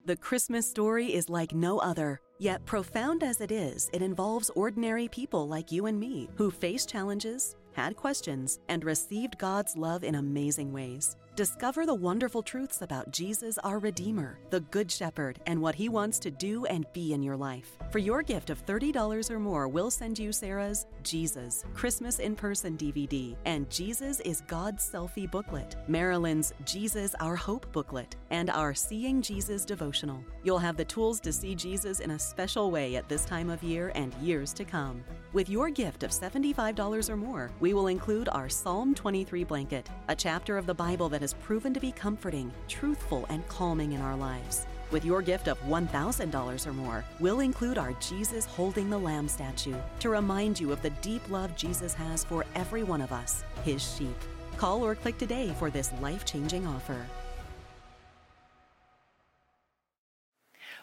The 0.06 0.16
Christmas 0.16 0.70
story 0.70 1.14
is 1.14 1.30
like 1.30 1.54
no 1.54 1.80
other. 1.80 2.22
Yet, 2.40 2.66
profound 2.66 3.24
as 3.24 3.42
it 3.42 3.52
is, 3.52 3.90
it 3.92 4.02
involves 4.02 4.50
ordinary 4.52 5.08
people 5.10 5.48
like 5.48 5.72
you 5.72 5.88
and 5.88 6.00
me 6.00 6.30
who 6.36 6.52
face 6.52 6.86
challenges 6.86 7.56
had 7.78 7.96
questions, 7.96 8.60
and 8.68 8.84
received 8.84 9.38
God's 9.38 9.78
love 9.78 10.04
in 10.04 10.16
amazing 10.16 10.74
ways. 10.74 11.16
Discover 11.38 11.86
the 11.86 11.94
wonderful 11.94 12.42
truths 12.42 12.82
about 12.82 13.12
Jesus, 13.12 13.60
our 13.60 13.78
Redeemer, 13.78 14.40
the 14.50 14.62
Good 14.62 14.92
Shepherd, 14.92 15.40
and 15.46 15.62
what 15.62 15.76
He 15.76 15.88
wants 15.88 16.18
to 16.18 16.32
do 16.32 16.66
and 16.66 16.92
be 16.94 17.14
in 17.14 17.22
your 17.22 17.38
life. 17.38 17.78
For 17.92 18.00
your 18.00 18.24
gift 18.24 18.50
of 18.50 18.66
$30 18.66 19.30
or 19.30 19.38
more, 19.38 19.68
we'll 19.68 19.92
send 19.92 20.18
you 20.18 20.32
Sarah's 20.32 20.88
Jesus 21.04 21.64
Christmas 21.76 22.18
in 22.18 22.36
Person 22.36 22.76
DVD 22.76 23.36
and 23.46 23.70
Jesus 23.70 24.20
is 24.22 24.42
God's 24.48 24.90
Selfie 24.90 25.30
booklet, 25.30 25.76
Marilyn's 25.88 26.56
Jesus 26.66 27.14
Our 27.20 27.36
Hope 27.36 27.72
booklet, 27.72 28.16
and 28.32 28.50
our 28.50 28.74
Seeing 28.74 29.22
Jesus 29.22 29.64
devotional. 29.64 30.24
You'll 30.44 30.58
have 30.58 30.76
the 30.76 30.86
tools 30.86 31.20
to 31.20 31.32
see 31.32 31.54
Jesus 31.54 32.00
in 32.00 32.10
a 32.10 32.20
special 32.20 32.72
way 32.72 32.96
at 32.96 33.08
this 33.08 33.26
time 33.26 33.52
of 33.52 33.62
year 33.62 33.92
and 33.94 34.12
years 34.16 34.54
to 34.54 34.66
come. 34.66 35.04
With 35.34 35.50
your 35.50 35.70
gift 35.70 36.02
of 36.02 36.10
$75 36.10 37.10
or 37.12 37.16
more, 37.16 37.52
we 37.60 37.76
will 37.76 37.88
include 37.88 38.28
our 38.30 38.50
Psalm 38.50 38.96
23 38.96 39.44
blanket, 39.44 39.88
a 40.08 40.16
chapter 40.16 40.58
of 40.58 40.66
the 40.66 40.74
Bible 40.74 41.10
that 41.10 41.27
has 41.28 41.34
proven 41.44 41.74
to 41.74 41.80
be 41.82 41.92
comforting, 41.92 42.50
truthful, 42.70 43.26
and 43.28 43.46
calming 43.50 43.92
in 43.92 44.00
our 44.00 44.16
lives. 44.16 44.66
With 44.92 45.04
your 45.04 45.22
gift 45.22 45.50
of 45.50 45.62
$1,000 45.64 46.66
or 46.66 46.72
more, 46.72 47.04
we'll 47.20 47.42
include 47.42 47.78
our 47.78 47.92
Jesus 48.00 48.46
Holding 48.46 48.90
the 48.90 48.98
Lamb 48.98 49.28
statue 49.28 49.76
to 50.00 50.10
remind 50.10 50.58
you 50.58 50.72
of 50.72 50.82
the 50.82 50.92
deep 51.02 51.22
love 51.30 51.54
Jesus 51.58 51.94
has 51.94 52.24
for 52.24 52.46
every 52.56 52.84
one 52.84 53.02
of 53.02 53.12
us, 53.12 53.44
his 53.66 53.84
sheep. 53.98 54.16
Call 54.56 54.86
or 54.86 54.96
click 54.96 55.18
today 55.18 55.54
for 55.60 55.70
this 55.70 55.92
life 56.02 56.24
changing 56.24 56.66
offer. 56.66 57.06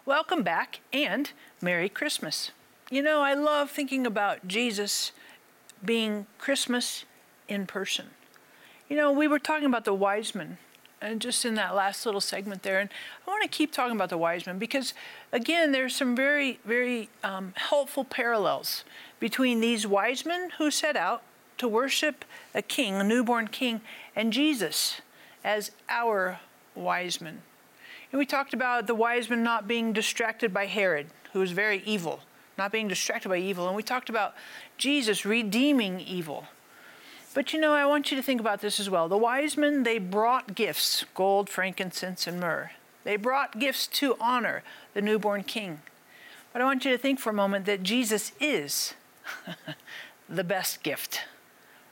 Welcome 0.04 0.42
back 0.42 0.80
and 0.92 1.32
Merry 1.62 1.88
Christmas. 1.88 2.50
You 2.90 3.00
know, 3.00 3.22
I 3.22 3.32
love 3.32 3.70
thinking 3.70 4.06
about 4.06 4.46
Jesus 4.46 5.12
being 5.82 6.26
Christmas 6.36 7.06
in 7.48 7.64
person. 7.64 8.10
You 8.88 8.97
know, 8.97 9.12
we 9.12 9.26
were 9.26 9.38
talking 9.38 9.67
about 9.67 9.85
the 9.85 9.95
wise 9.95 10.35
men 10.35 10.59
and 11.00 11.21
just 11.21 11.45
in 11.45 11.55
that 11.55 11.75
last 11.75 12.05
little 12.05 12.21
segment 12.21 12.62
there. 12.62 12.81
And 12.81 12.91
I 13.26 13.31
want 13.31 13.43
to 13.43 13.49
keep 13.49 13.73
talking 13.73 13.97
about 13.97 14.11
the 14.11 14.19
wise 14.19 14.47
men 14.47 14.59
because, 14.59 14.95
again, 15.33 15.73
there's 15.73 15.95
some 15.95 16.14
very, 16.17 16.59
very 16.64 17.09
um, 17.23 17.53
helpful 17.57 18.05
parallels 18.05 18.85
between 19.21 19.61
these 19.61 19.87
wise 19.87 20.25
men 20.26 20.50
who 20.59 20.71
set 20.71 20.97
out 20.97 21.23
to 21.59 21.69
worship 21.69 22.25
a 22.55 22.62
king, 22.62 22.95
a 22.95 23.05
newborn 23.05 23.49
king, 23.49 23.81
and 24.14 24.33
Jesus 24.33 25.00
as 25.43 25.71
our 25.88 26.41
wise 26.75 27.21
men. 27.21 27.43
And 28.12 28.19
we 28.19 28.26
talked 28.26 28.55
about 28.55 28.87
the 28.87 28.95
wise 28.95 29.29
men 29.29 29.43
not 29.43 29.67
being 29.69 29.93
distracted 29.93 30.53
by 30.53 30.67
Herod, 30.67 31.07
who 31.33 31.41
was 31.41 31.53
very 31.53 31.83
evil, 31.85 32.21
not 32.57 32.73
being 32.73 32.88
distracted 32.88 33.29
by 33.29 33.38
evil. 33.38 33.67
And 33.67 33.76
we 33.76 33.83
talked 33.83 34.09
about 34.09 34.35
Jesus 34.79 35.25
redeeming 35.25 36.00
evil. 36.00 36.47
But 37.35 37.53
you 37.53 37.61
know, 37.61 37.73
I 37.73 37.85
want 37.85 38.11
you 38.11 38.17
to 38.17 38.23
think 38.23 38.41
about 38.41 38.61
this 38.61 38.79
as 38.79 38.88
well. 38.88 39.09
The 39.09 39.19
wise 39.19 39.57
men, 39.57 39.83
they 39.83 39.99
brought 39.99 40.55
gifts 40.55 41.05
gold, 41.14 41.50
frankincense, 41.50 42.29
and 42.29 42.41
myrrh. 42.41 42.71
They 43.03 43.17
brought 43.17 43.59
gifts 43.59 43.88
to 43.88 44.17
honor 44.21 44.62
the 44.95 45.03
newborn 45.03 45.43
king. 45.43 45.83
But 46.53 46.62
I 46.62 46.64
want 46.64 46.85
you 46.85 46.93
to 46.93 46.99
think 46.99 47.19
for 47.19 47.31
a 47.31 47.35
moment 47.35 47.67
that 47.67 47.83
Jesus 47.83 48.33
is 48.41 48.95
the 50.29 50.45
best 50.45 50.85
gift, 50.85 51.23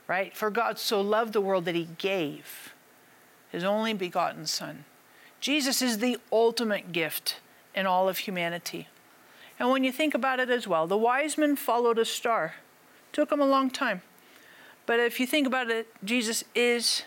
right? 0.07 0.35
For 0.35 0.49
God 0.49 0.79
so 0.79 1.01
loved 1.01 1.33
the 1.33 1.41
world 1.41 1.65
that 1.65 1.75
he 1.75 1.89
gave 1.97 2.73
his 3.51 3.65
only 3.65 3.93
begotten 3.93 4.47
Son. 4.47 4.85
Jesus 5.41 5.81
is 5.81 5.97
the 5.97 6.17
ultimate 6.31 6.93
gift 6.93 7.35
in 7.75 7.85
all 7.85 8.07
of 8.07 8.19
humanity. 8.19 8.87
And 9.59 9.69
when 9.69 9.83
you 9.83 9.91
think 9.91 10.15
about 10.15 10.39
it 10.39 10.49
as 10.49 10.67
well, 10.67 10.87
the 10.87 10.97
wise 10.97 11.37
men 11.37 11.57
followed 11.57 11.99
a 11.99 12.05
star. 12.05 12.55
Took 13.11 13.29
them 13.29 13.41
a 13.41 13.45
long 13.45 13.69
time. 13.69 14.01
But 14.85 14.99
if 14.99 15.19
you 15.19 15.27
think 15.27 15.47
about 15.47 15.69
it, 15.69 15.87
Jesus 16.03 16.43
is 16.53 17.03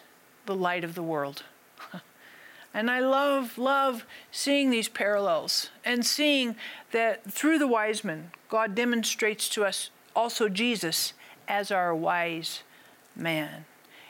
the 0.47 0.55
light 0.55 0.85
of 0.85 0.95
the 0.95 1.03
world. 1.03 1.43
and 2.75 2.91
I 2.91 3.01
love, 3.01 3.59
love 3.59 4.07
seeing 4.31 4.71
these 4.71 4.89
parallels 4.89 5.71
and 5.85 6.05
seeing 6.05 6.57
that 6.93 7.31
through 7.31 7.59
the 7.59 7.67
wise 7.67 8.03
men, 8.05 8.31
God 8.49 8.75
demonstrates 8.75 9.49
to 9.51 9.65
us 9.65 9.91
also 10.15 10.49
Jesus 10.49 11.13
as 11.49 11.71
our 11.71 11.95
wise 11.95 12.63
man. 13.15 13.67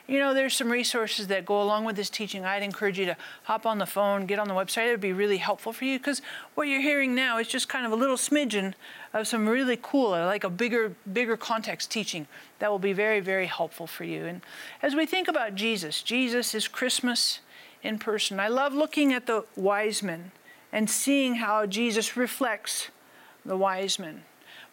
You 0.08 0.20
know, 0.20 0.34
there's 0.34 0.54
some 0.54 0.70
resources 0.70 1.26
that 1.28 1.44
go 1.44 1.60
along 1.60 1.84
with 1.84 1.96
this 1.96 2.08
teaching. 2.08 2.44
I'd 2.44 2.62
encourage 2.62 2.96
you 2.96 3.06
to 3.06 3.16
hop 3.42 3.66
on 3.66 3.78
the 3.78 3.86
phone, 3.86 4.26
get 4.26 4.38
on 4.38 4.46
the 4.46 4.54
website. 4.54 4.86
It 4.86 4.92
would 4.92 5.00
be 5.00 5.12
really 5.12 5.38
helpful 5.38 5.72
for 5.72 5.84
you 5.84 5.98
because 5.98 6.22
what 6.54 6.68
you're 6.68 6.80
hearing 6.80 7.14
now 7.14 7.38
is 7.38 7.48
just 7.48 7.68
kind 7.68 7.84
of 7.84 7.90
a 7.90 7.96
little 7.96 8.16
smidgen 8.16 8.74
of 9.12 9.26
some 9.26 9.48
really 9.48 9.76
cool, 9.80 10.14
uh, 10.14 10.24
like 10.24 10.44
a 10.44 10.50
bigger, 10.50 10.94
bigger 11.12 11.36
context 11.36 11.90
teaching 11.90 12.28
that 12.60 12.70
will 12.70 12.78
be 12.78 12.92
very, 12.92 13.18
very 13.18 13.46
helpful 13.46 13.88
for 13.88 14.04
you. 14.04 14.26
And 14.26 14.42
as 14.80 14.94
we 14.94 15.06
think 15.06 15.26
about 15.26 15.56
Jesus, 15.56 16.02
Jesus 16.02 16.54
is 16.54 16.68
Christmas 16.68 17.40
in 17.82 17.98
person. 17.98 18.38
I 18.38 18.48
love 18.48 18.74
looking 18.74 19.12
at 19.12 19.26
the 19.26 19.44
wise 19.56 20.04
men 20.04 20.30
and 20.72 20.88
seeing 20.88 21.36
how 21.36 21.66
Jesus 21.66 22.16
reflects 22.16 22.90
the 23.44 23.56
wise 23.56 23.98
men. 23.98 24.22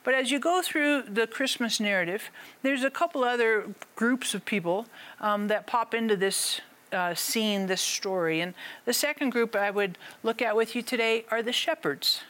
But 0.03 0.13
as 0.13 0.31
you 0.31 0.39
go 0.39 0.61
through 0.61 1.03
the 1.03 1.27
Christmas 1.27 1.79
narrative, 1.79 2.29
there's 2.61 2.83
a 2.83 2.89
couple 2.89 3.23
other 3.23 3.73
groups 3.95 4.33
of 4.33 4.43
people 4.45 4.85
um, 5.21 5.47
that 5.47 5.65
pop 5.65 5.93
into 5.93 6.17
this 6.17 6.61
uh, 6.91 7.15
scene, 7.15 7.67
this 7.67 7.81
story. 7.81 8.41
And 8.41 8.53
the 8.85 8.93
second 8.93 9.31
group 9.31 9.55
I 9.55 9.71
would 9.71 9.97
look 10.21 10.41
at 10.41 10.55
with 10.55 10.75
you 10.75 10.81
today 10.81 11.25
are 11.31 11.41
the 11.41 11.53
shepherds. 11.53 12.21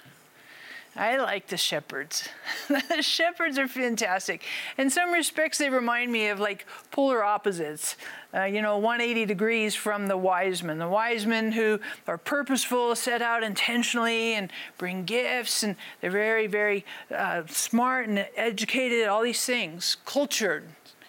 I 0.96 1.18
like 1.18 1.48
the 1.48 1.58
shepherds. 1.58 2.30
the 2.68 3.02
shepherds 3.02 3.58
are 3.58 3.68
fantastic. 3.68 4.44
In 4.78 4.92
some 4.92 5.12
respects, 5.12 5.58
they 5.58 5.70
remind 5.70 6.12
me 6.12 6.28
of 6.28 6.40
like 6.40 6.68
polar 6.92 7.24
opposites. 7.24 7.96
Uh, 8.36 8.44
you 8.44 8.62
know, 8.62 8.78
180 8.78 9.26
degrees 9.26 9.76
from 9.76 10.08
the 10.08 10.18
wise 10.18 10.62
men. 10.64 10.78
The 10.78 10.88
wise 10.88 11.26
men 11.26 11.52
who 11.52 11.80
are 12.08 12.18
purposeful, 12.18 12.96
set 12.96 13.22
out 13.22 13.44
intentionally, 13.44 14.34
and 14.34 14.52
bring 14.78 15.04
gifts, 15.04 15.64
and 15.64 15.76
they're 16.02 16.12
very, 16.12 16.48
very 16.48 16.86
uh, 17.16 17.44
smart 17.48 18.08
and 18.08 18.26
educated, 18.36 19.08
all 19.08 19.22
these 19.22 19.46
things, 19.46 19.98
cultured, 20.06 20.64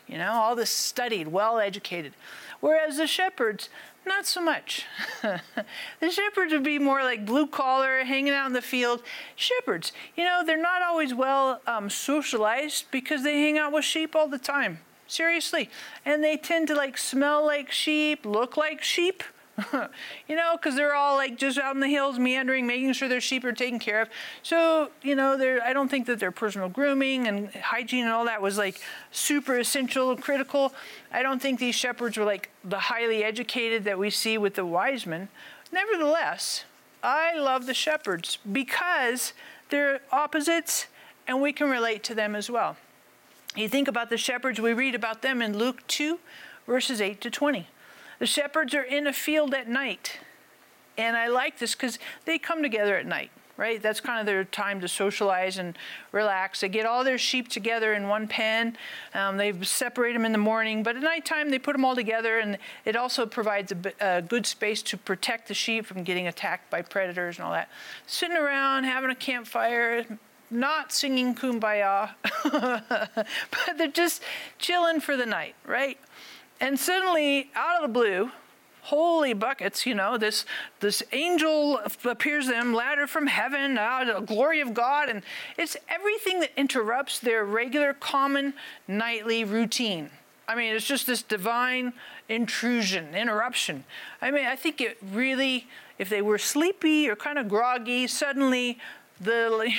you 0.06 0.18
know, 0.18 0.32
all 0.32 0.54
this 0.54 0.70
studied, 0.70 1.28
well 1.28 1.58
educated. 1.58 2.12
Whereas 2.60 2.96
the 2.98 3.06
shepherds, 3.06 3.68
not 4.06 4.26
so 4.26 4.40
much. 4.40 4.86
the 5.22 6.10
shepherds 6.10 6.52
would 6.52 6.64
be 6.64 6.78
more 6.78 7.02
like 7.02 7.24
blue 7.24 7.46
collar, 7.46 8.04
hanging 8.04 8.32
out 8.32 8.46
in 8.46 8.52
the 8.52 8.62
field. 8.62 9.02
Shepherds, 9.36 9.92
you 10.16 10.24
know, 10.24 10.42
they're 10.44 10.60
not 10.60 10.82
always 10.82 11.14
well 11.14 11.60
um, 11.66 11.88
socialized 11.90 12.86
because 12.90 13.22
they 13.22 13.40
hang 13.40 13.58
out 13.58 13.72
with 13.72 13.84
sheep 13.84 14.14
all 14.14 14.28
the 14.28 14.38
time. 14.38 14.80
Seriously. 15.06 15.70
And 16.04 16.24
they 16.24 16.36
tend 16.36 16.68
to 16.68 16.74
like 16.74 16.98
smell 16.98 17.44
like 17.44 17.70
sheep, 17.70 18.24
look 18.24 18.56
like 18.56 18.82
sheep. 18.82 19.22
you 20.28 20.34
know, 20.34 20.56
because 20.56 20.74
they're 20.74 20.94
all 20.94 21.16
like 21.16 21.38
just 21.38 21.58
out 21.58 21.74
in 21.74 21.80
the 21.80 21.88
hills 21.88 22.18
meandering, 22.18 22.66
making 22.66 22.92
sure 22.92 23.08
their 23.08 23.20
sheep 23.20 23.44
are 23.44 23.52
taken 23.52 23.78
care 23.78 24.02
of. 24.02 24.08
So, 24.42 24.90
you 25.02 25.14
know, 25.14 25.34
I 25.64 25.72
don't 25.72 25.88
think 25.88 26.06
that 26.06 26.18
their 26.18 26.32
personal 26.32 26.68
grooming 26.68 27.28
and 27.28 27.50
hygiene 27.52 28.04
and 28.04 28.12
all 28.12 28.24
that 28.24 28.42
was 28.42 28.58
like 28.58 28.80
super 29.12 29.58
essential 29.58 30.10
and 30.10 30.20
critical. 30.20 30.72
I 31.12 31.22
don't 31.22 31.40
think 31.40 31.60
these 31.60 31.74
shepherds 31.74 32.16
were 32.16 32.24
like 32.24 32.50
the 32.64 32.78
highly 32.78 33.22
educated 33.22 33.84
that 33.84 33.98
we 33.98 34.10
see 34.10 34.38
with 34.38 34.54
the 34.54 34.66
wise 34.66 35.06
men. 35.06 35.28
Nevertheless, 35.70 36.64
I 37.02 37.38
love 37.38 37.66
the 37.66 37.74
shepherds 37.74 38.38
because 38.50 39.34
they're 39.70 40.00
opposites 40.10 40.86
and 41.26 41.40
we 41.40 41.52
can 41.52 41.70
relate 41.70 42.02
to 42.04 42.14
them 42.14 42.34
as 42.34 42.50
well. 42.50 42.76
You 43.54 43.68
think 43.68 43.86
about 43.86 44.10
the 44.10 44.18
shepherds, 44.18 44.60
we 44.60 44.72
read 44.72 44.96
about 44.96 45.22
them 45.22 45.40
in 45.40 45.56
Luke 45.56 45.86
2, 45.86 46.18
verses 46.66 47.00
8 47.00 47.20
to 47.20 47.30
20. 47.30 47.68
The 48.24 48.28
shepherds 48.28 48.74
are 48.74 48.82
in 48.82 49.06
a 49.06 49.12
field 49.12 49.52
at 49.52 49.68
night. 49.68 50.18
And 50.96 51.14
I 51.14 51.26
like 51.26 51.58
this 51.58 51.74
because 51.74 51.98
they 52.24 52.38
come 52.38 52.62
together 52.62 52.96
at 52.96 53.04
night, 53.04 53.30
right? 53.58 53.82
That's 53.82 54.00
kind 54.00 54.18
of 54.18 54.24
their 54.24 54.44
time 54.44 54.80
to 54.80 54.88
socialize 54.88 55.58
and 55.58 55.76
relax. 56.10 56.62
They 56.62 56.70
get 56.70 56.86
all 56.86 57.04
their 57.04 57.18
sheep 57.18 57.48
together 57.48 57.92
in 57.92 58.08
one 58.08 58.26
pen. 58.26 58.78
Um, 59.12 59.36
they 59.36 59.52
separate 59.60 60.14
them 60.14 60.24
in 60.24 60.32
the 60.32 60.38
morning, 60.38 60.82
but 60.82 60.96
at 60.96 61.02
nighttime 61.02 61.50
they 61.50 61.58
put 61.58 61.74
them 61.74 61.84
all 61.84 61.94
together, 61.94 62.38
and 62.38 62.56
it 62.86 62.96
also 62.96 63.26
provides 63.26 63.72
a, 63.72 63.92
a, 64.00 64.22
good 64.22 64.46
space 64.46 64.80
to 64.84 64.96
protect 64.96 65.48
the 65.48 65.52
sheep 65.52 65.84
from 65.84 66.02
getting 66.02 66.26
attacked 66.26 66.70
by 66.70 66.80
predators 66.80 67.36
and 67.36 67.44
all 67.44 67.52
that. 67.52 67.68
Sitting 68.06 68.38
around, 68.38 68.84
having 68.84 69.10
a 69.10 69.14
campfire, 69.14 70.06
not 70.50 70.92
singing 70.92 71.34
kumbaya, 71.34 72.14
but 72.42 73.76
they're 73.76 73.88
just 73.88 74.22
chilling 74.58 75.00
for 75.00 75.14
the 75.14 75.26
night, 75.26 75.56
right? 75.66 75.98
And 76.60 76.78
suddenly, 76.78 77.50
out 77.54 77.76
of 77.76 77.82
the 77.82 77.92
blue, 77.92 78.30
holy 78.82 79.32
buckets, 79.32 79.86
you 79.86 79.94
know, 79.94 80.18
this 80.18 80.44
this 80.80 81.02
angel 81.12 81.80
appears 82.04 82.46
to 82.46 82.52
them, 82.52 82.74
ladder 82.74 83.06
from 83.06 83.26
heaven, 83.26 83.78
uh, 83.78 84.04
the 84.04 84.20
glory 84.20 84.60
of 84.60 84.74
God, 84.74 85.08
and 85.08 85.22
it's 85.58 85.76
everything 85.88 86.40
that 86.40 86.50
interrupts 86.56 87.18
their 87.18 87.44
regular, 87.44 87.94
common 87.94 88.54
nightly 88.86 89.44
routine. 89.44 90.10
I 90.46 90.54
mean, 90.54 90.74
it's 90.74 90.86
just 90.86 91.06
this 91.06 91.22
divine 91.22 91.94
intrusion, 92.28 93.14
interruption. 93.14 93.84
I 94.20 94.30
mean, 94.30 94.44
I 94.44 94.56
think 94.56 94.80
it 94.80 94.98
really, 95.12 95.66
if 95.98 96.10
they 96.10 96.20
were 96.20 96.38
sleepy 96.38 97.08
or 97.08 97.16
kind 97.16 97.38
of 97.38 97.48
groggy, 97.48 98.06
suddenly 98.06 98.78
the 99.20 99.72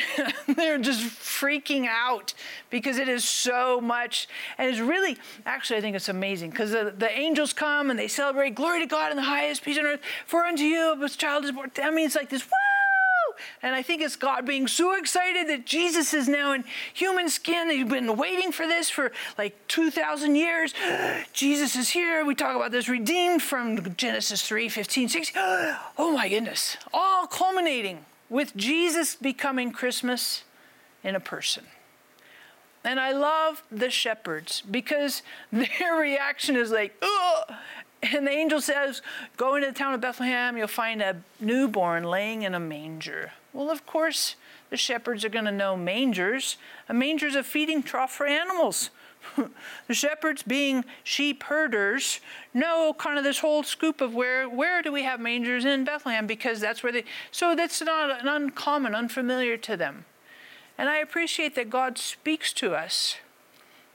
they're 0.56 0.78
just 0.78 1.02
freaking 1.02 1.88
out 1.88 2.34
because 2.70 2.98
it 2.98 3.10
is 3.10 3.28
so 3.28 3.82
much 3.82 4.28
and 4.58 4.70
it's 4.70 4.80
really 4.80 5.18
actually 5.46 5.78
i 5.78 5.82
think 5.82 5.96
it's 5.96 6.10
amazing 6.10 6.50
because 6.50 6.72
the, 6.72 6.94
the, 6.98 7.12
angels 7.12 7.54
come 7.54 7.90
and 7.90 8.00
they 8.00 8.08
celebrate 8.08 8.56
glory 8.56 8.80
to 8.80 8.86
god 8.86 9.12
in 9.12 9.18
the 9.18 9.24
highest 9.24 9.64
peace 9.64 9.78
on 9.78 9.86
earth 9.86 10.00
for 10.26 10.46
unto 10.46 10.64
you 10.64 10.96
a 11.04 11.10
child 11.10 11.44
is 11.44 11.52
born. 11.52 11.72
I 11.82 11.92
mean 11.92 12.06
it's 12.06 12.16
like 12.16 12.30
this 12.30 12.46
woo 12.46 13.36
and 13.62 13.76
i 13.76 13.82
think 13.82 14.02
it's 14.02 14.16
god 14.16 14.46
being 14.46 14.68
so 14.68 14.96
excited 14.96 15.50
that 15.50 15.66
jesus 15.66 16.14
is 16.14 16.28
now 16.28 16.54
in 16.54 16.64
human 16.94 17.30
skin 17.30 17.70
he's 17.70 17.88
been 17.88 18.16
waiting 18.16 18.52
for 18.52 18.66
this 18.66 18.90
for 18.90 19.12
like 19.38 19.56
2000 19.68 20.36
years. 20.36 20.74
Jesus 21.34 21.76
is 21.76 21.90
here. 21.90 22.24
We 22.26 22.36
talk 22.36 22.56
about 22.56 22.72
this 22.72 22.88
redeemed 22.88 23.42
from 23.42 23.96
genesis 23.96 24.48
3 24.48 24.70
15 24.70 25.10
16 25.10 25.44
oh 25.98 26.12
my 26.14 26.30
goodness. 26.30 26.78
All 26.94 27.28
culminating 27.28 28.06
with 28.30 28.56
Jesus 28.56 29.16
becoming 29.16 29.72
Christmas 29.72 30.44
in 31.04 31.16
a 31.16 31.20
person. 31.20 31.66
And 32.84 33.00
I 33.00 33.12
love 33.14 33.64
the 33.72 33.90
shepherds 33.90 34.62
because 34.70 35.24
their 35.52 35.96
reaction 35.96 36.56
is 36.56 36.72
like, 36.72 36.96
ugh. 37.02 37.54
And 38.14 38.28
the 38.28 38.32
angel 38.32 38.62
says, 38.62 39.02
Go 39.36 39.56
into 39.56 39.68
the 39.68 39.74
town 39.74 39.96
of 39.96 40.02
Bethlehem, 40.02 40.58
you'll 40.58 40.68
find 40.68 41.02
a 41.02 41.18
newborn 41.40 42.04
laying 42.04 42.44
in 42.44 42.54
a 42.54 42.60
manger. 42.60 43.32
Well, 43.52 43.72
of 43.72 43.86
course, 43.88 44.36
the 44.70 44.78
shepherds 44.78 45.26
are 45.26 45.30
going 45.30 45.46
to 45.46 45.52
know 45.52 45.76
mangers. 45.76 46.58
A 46.88 46.94
manger 46.94 47.26
is 47.26 47.36
a 47.36 47.44
feeding 47.44 47.82
trough 47.82 48.12
for 48.12 48.28
animals. 48.28 48.92
the 49.88 49.94
shepherds, 49.94 50.44
being 50.44 50.86
sheep 51.04 51.44
herders, 51.44 52.20
know 52.54 52.96
kind 52.98 53.18
of 53.18 53.24
this 53.24 53.40
whole 53.40 53.64
scoop 53.64 54.02
of 54.02 54.14
where 54.14 54.48
where 54.48 54.82
do 54.82 54.92
we 54.92 55.04
have 55.04 55.20
mangers 55.20 55.66
in 55.66 55.84
Bethlehem 55.84 56.28
because 56.28 56.60
that's 56.60 56.84
where 56.84 56.92
they. 56.92 57.04
So 57.32 57.56
that's 57.56 57.82
not 57.82 58.22
an 58.22 58.28
uncommon, 58.28 58.96
unfamiliar 58.96 59.58
to 59.58 59.78
them, 59.78 60.06
and 60.78 60.90
I 60.90 60.98
appreciate 60.98 61.56
that 61.56 61.70
God 61.70 61.98
speaks 61.98 62.54
to 62.54 62.76
us 62.76 63.18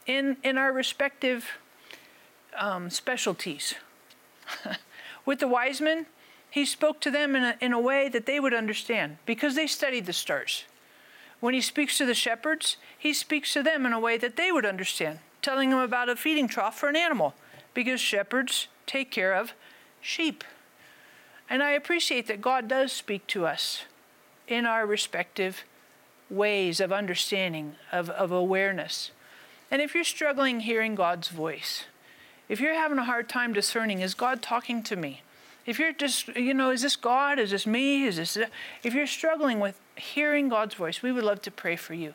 in 0.06 0.36
in 0.42 0.58
our 0.58 0.72
respective 0.72 1.58
um, 2.58 2.90
specialties. 2.90 3.74
With 5.24 5.38
the 5.38 5.48
wise 5.48 5.80
men, 5.80 6.06
he 6.50 6.64
spoke 6.64 7.00
to 7.00 7.10
them 7.10 7.36
in 7.36 7.44
a, 7.44 7.56
in 7.60 7.72
a 7.72 7.80
way 7.80 8.08
that 8.08 8.26
they 8.26 8.40
would 8.40 8.54
understand 8.54 9.18
because 9.26 9.54
they 9.54 9.66
studied 9.66 10.06
the 10.06 10.12
stars. 10.12 10.64
When 11.40 11.54
he 11.54 11.60
speaks 11.60 11.96
to 11.98 12.06
the 12.06 12.14
shepherds, 12.14 12.76
he 12.96 13.12
speaks 13.12 13.52
to 13.54 13.62
them 13.62 13.86
in 13.86 13.92
a 13.92 14.00
way 14.00 14.18
that 14.18 14.36
they 14.36 14.52
would 14.52 14.66
understand, 14.66 15.20
telling 15.42 15.70
them 15.70 15.78
about 15.78 16.08
a 16.08 16.16
feeding 16.16 16.48
trough 16.48 16.78
for 16.78 16.88
an 16.88 16.96
animal 16.96 17.34
because 17.72 18.00
shepherds 18.00 18.68
take 18.86 19.10
care 19.10 19.34
of 19.34 19.52
sheep. 20.00 20.44
And 21.48 21.62
I 21.62 21.72
appreciate 21.72 22.26
that 22.28 22.40
God 22.40 22.68
does 22.68 22.92
speak 22.92 23.26
to 23.28 23.46
us 23.46 23.84
in 24.46 24.66
our 24.66 24.86
respective 24.86 25.64
ways 26.28 26.80
of 26.80 26.92
understanding, 26.92 27.74
of, 27.90 28.10
of 28.10 28.30
awareness. 28.30 29.10
And 29.70 29.80
if 29.80 29.94
you're 29.94 30.04
struggling 30.04 30.60
hearing 30.60 30.94
God's 30.94 31.28
voice, 31.28 31.84
if 32.48 32.60
you're 32.60 32.74
having 32.74 32.98
a 32.98 33.04
hard 33.04 33.28
time 33.28 33.52
discerning, 33.52 34.00
is 34.00 34.14
God 34.14 34.42
talking 34.42 34.82
to 34.84 34.96
me? 34.96 35.22
If 35.70 35.78
you're 35.78 35.92
just, 35.92 36.26
you 36.34 36.52
know, 36.52 36.70
is 36.70 36.82
this 36.82 36.96
God? 36.96 37.38
Is 37.38 37.52
this 37.52 37.64
me? 37.64 38.02
Is 38.04 38.16
this, 38.16 38.36
if 38.82 38.92
you're 38.92 39.06
struggling 39.06 39.60
with 39.60 39.80
hearing 39.94 40.48
God's 40.48 40.74
voice, 40.74 41.00
we 41.00 41.12
would 41.12 41.22
love 41.22 41.42
to 41.42 41.50
pray 41.52 41.76
for 41.76 41.94
you. 41.94 42.14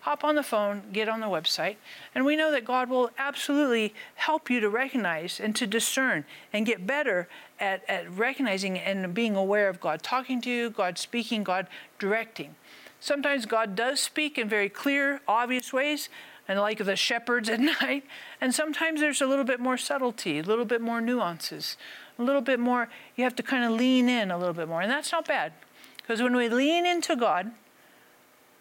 Hop 0.00 0.24
on 0.24 0.36
the 0.36 0.42
phone, 0.42 0.84
get 0.90 1.06
on 1.06 1.20
the 1.20 1.26
website, 1.26 1.76
and 2.14 2.24
we 2.24 2.34
know 2.34 2.50
that 2.50 2.64
God 2.64 2.88
will 2.88 3.10
absolutely 3.18 3.92
help 4.14 4.48
you 4.48 4.58
to 4.60 4.70
recognize 4.70 5.38
and 5.38 5.54
to 5.54 5.66
discern 5.66 6.24
and 6.50 6.64
get 6.64 6.86
better 6.86 7.28
at, 7.60 7.82
at 7.90 8.10
recognizing 8.10 8.78
and 8.78 9.12
being 9.12 9.36
aware 9.36 9.68
of 9.68 9.82
God 9.82 10.02
talking 10.02 10.40
to 10.40 10.50
you, 10.50 10.70
God 10.70 10.96
speaking, 10.96 11.44
God 11.44 11.66
directing. 11.98 12.54
Sometimes 13.00 13.44
God 13.44 13.76
does 13.76 14.00
speak 14.00 14.38
in 14.38 14.48
very 14.48 14.70
clear, 14.70 15.20
obvious 15.28 15.74
ways, 15.74 16.08
and 16.46 16.58
like 16.60 16.78
the 16.78 16.96
shepherds 16.96 17.48
at 17.48 17.60
night. 17.80 18.04
And 18.40 18.54
sometimes 18.54 19.00
there's 19.00 19.20
a 19.20 19.26
little 19.26 19.44
bit 19.44 19.60
more 19.60 19.76
subtlety, 19.76 20.38
a 20.38 20.42
little 20.42 20.64
bit 20.64 20.80
more 20.80 21.00
nuances, 21.00 21.76
a 22.18 22.22
little 22.22 22.42
bit 22.42 22.60
more, 22.60 22.88
you 23.16 23.24
have 23.24 23.36
to 23.36 23.42
kind 23.42 23.64
of 23.64 23.72
lean 23.72 24.08
in 24.08 24.30
a 24.30 24.38
little 24.38 24.54
bit 24.54 24.68
more. 24.68 24.80
And 24.80 24.90
that's 24.90 25.12
not 25.12 25.26
bad. 25.26 25.52
Because 25.96 26.20
when 26.20 26.36
we 26.36 26.48
lean 26.48 26.86
into 26.86 27.16
God 27.16 27.52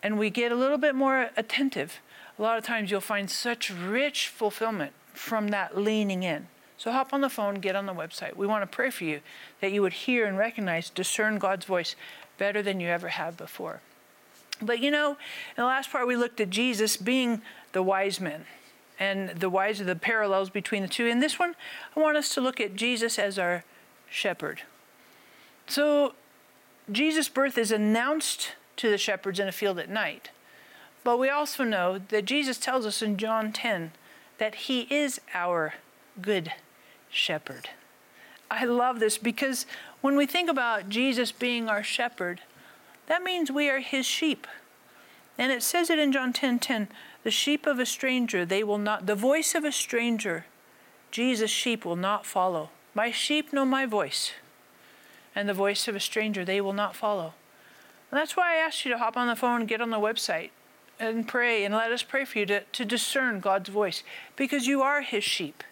and 0.02 0.18
we 0.18 0.30
get 0.30 0.52
a 0.52 0.56
little 0.56 0.78
bit 0.78 0.96
more 0.96 1.30
attentive, 1.36 2.00
a 2.38 2.42
lot 2.42 2.58
of 2.58 2.64
times 2.64 2.90
you'll 2.90 3.02
find 3.02 3.30
such 3.30 3.70
rich 3.70 4.28
fulfillment 4.28 4.94
from 5.14 5.50
that 5.50 5.78
leaning 5.78 6.24
in. 6.24 6.48
So 6.78 6.92
hop 6.92 7.14
on 7.14 7.22
the 7.22 7.30
phone, 7.30 7.56
get 7.56 7.76
on 7.76 7.86
the 7.86 7.94
website. 7.94 8.36
We 8.36 8.48
want 8.48 8.64
to 8.64 8.76
pray 8.76 8.90
for 8.90 9.04
you 9.04 9.22
that 9.62 9.72
you 9.72 9.82
would 9.82 9.94
hear 9.94 10.26
and 10.26 10.38
recognize, 10.38 10.90
discern 10.90 11.38
God's 11.38 11.66
voice 11.66 11.96
better 12.38 12.62
than 12.62 12.80
you 12.80 12.88
ever 12.88 13.10
have 13.10 13.38
before. 13.38 13.82
But 14.62 14.80
you 14.80 14.92
know, 14.92 15.12
in 15.12 15.18
the 15.58 15.66
last 15.66 15.92
part, 15.92 16.08
we 16.08 16.16
looked 16.16 16.42
at 16.42 16.50
Jesus 16.50 16.98
being 16.98 17.42
the 17.74 17.84
wise 17.84 18.20
men 18.20 18.46
and 19.00 19.30
the 19.30 19.50
wise 19.50 19.82
are 19.82 19.86
the 19.86 19.96
parallels 19.96 20.50
between 20.50 20.82
the 20.82 20.88
two. 20.88 21.08
In 21.08 21.20
this 21.20 21.38
one, 21.38 21.56
I 21.96 22.00
want 22.00 22.18
us 22.18 22.34
to 22.36 22.42
look 22.42 22.60
at 22.60 22.76
Jesus 22.76 23.20
as 23.20 23.38
our 23.38 23.64
shepherd. 24.10 24.62
So, 25.68 26.14
Jesus' 26.92 27.30
birth 27.30 27.58
is 27.58 27.72
announced 27.72 28.54
to 28.78 28.90
the 28.90 28.98
shepherds 28.98 29.40
in 29.40 29.48
a 29.48 29.52
field 29.52 29.80
at 29.80 29.90
night. 29.90 30.30
But 31.04 31.18
we 31.18 31.30
also 31.30 31.64
know 31.64 32.00
that 32.10 32.26
Jesus 32.26 32.58
tells 32.58 32.86
us 32.86 33.02
in 33.02 33.18
John 33.18 33.52
10 33.52 33.92
that 34.38 34.56
he 34.56 34.82
is 34.94 35.20
our 35.34 35.76
good 36.22 36.54
shepherd. 37.10 37.70
I 38.50 38.66
love 38.66 39.00
this 39.00 39.18
because 39.18 39.66
when 40.02 40.16
we 40.16 40.26
think 40.26 40.50
about 40.50 40.90
Jesus 40.90 41.32
being 41.32 41.68
our 41.68 41.84
shepherd, 41.84 42.42
that 43.08 43.24
means 43.24 43.52
we 43.52 43.70
are 43.70 43.80
his 43.80 44.06
sheep. 44.06 44.48
And 45.38 45.52
it 45.52 45.64
says 45.64 45.90
it 45.90 46.00
in 46.00 46.12
John 46.12 46.34
10 46.34 46.60
10, 46.60 46.88
the 47.24 47.32
sheep 47.32 47.66
of 47.66 47.80
a 47.80 47.86
stranger, 47.86 48.46
they 48.46 48.64
will 48.64 48.78
not, 48.78 49.06
the 49.06 49.16
voice 49.16 49.56
of 49.56 49.64
a 49.64 49.72
stranger, 49.72 50.46
Jesus' 51.12 51.50
sheep 51.50 51.86
will 51.86 51.96
not 51.96 52.26
follow. 52.26 52.70
My 52.94 53.12
sheep 53.12 53.54
know 53.54 53.66
my 53.66 53.86
voice, 53.86 54.34
and 55.36 55.48
the 55.48 55.54
voice 55.54 55.88
of 55.88 55.96
a 55.96 56.00
stranger 56.00 56.46
they 56.46 56.62
will 56.62 56.74
not 56.74 56.96
follow. 56.96 57.34
And 58.12 58.20
that's 58.20 58.38
why 58.38 58.54
I 58.54 58.58
asked 58.58 58.86
you 58.86 58.92
to 58.92 58.98
hop 58.98 59.18
on 59.18 59.28
the 59.28 59.36
phone 59.36 59.62
and 59.62 59.70
get 59.70 59.82
on 59.82 59.90
the 59.90 59.98
website 59.98 60.52
and 61.00 61.28
pray 61.28 61.66
and 61.66 61.74
let 61.74 61.92
us 61.92 62.04
pray 62.04 62.26
for 62.26 62.40
you 62.40 62.46
to, 62.46 62.62
to 62.62 62.86
discern 62.86 63.40
God's 63.40 63.70
voice 63.70 64.04
because 64.36 64.68
you 64.68 64.82
are 64.82 65.02
his 65.02 65.24
sheep. 65.24 65.64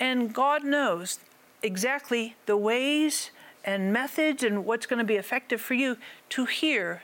And 0.00 0.34
God 0.34 0.64
knows 0.64 1.20
exactly 1.62 2.34
the 2.46 2.56
ways 2.56 3.30
and 3.64 3.92
methods 3.92 4.42
and 4.42 4.64
what's 4.64 4.86
going 4.86 4.98
to 4.98 5.04
be 5.04 5.14
effective 5.14 5.60
for 5.60 5.74
you 5.74 5.96
to 6.30 6.46
hear 6.46 7.02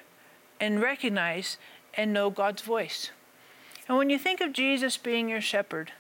and 0.61 0.83
recognize 0.83 1.57
and 1.95 2.13
know 2.13 2.31
God's 2.31 2.63
voice. 2.63 3.13
And 3.89 3.97
when 3.97 4.11
you 4.11 4.19
think 4.19 4.41
of 4.41 4.53
Jesus 4.53 4.97
being 4.97 5.29
your 5.29 5.41
shepherd, 5.41 5.93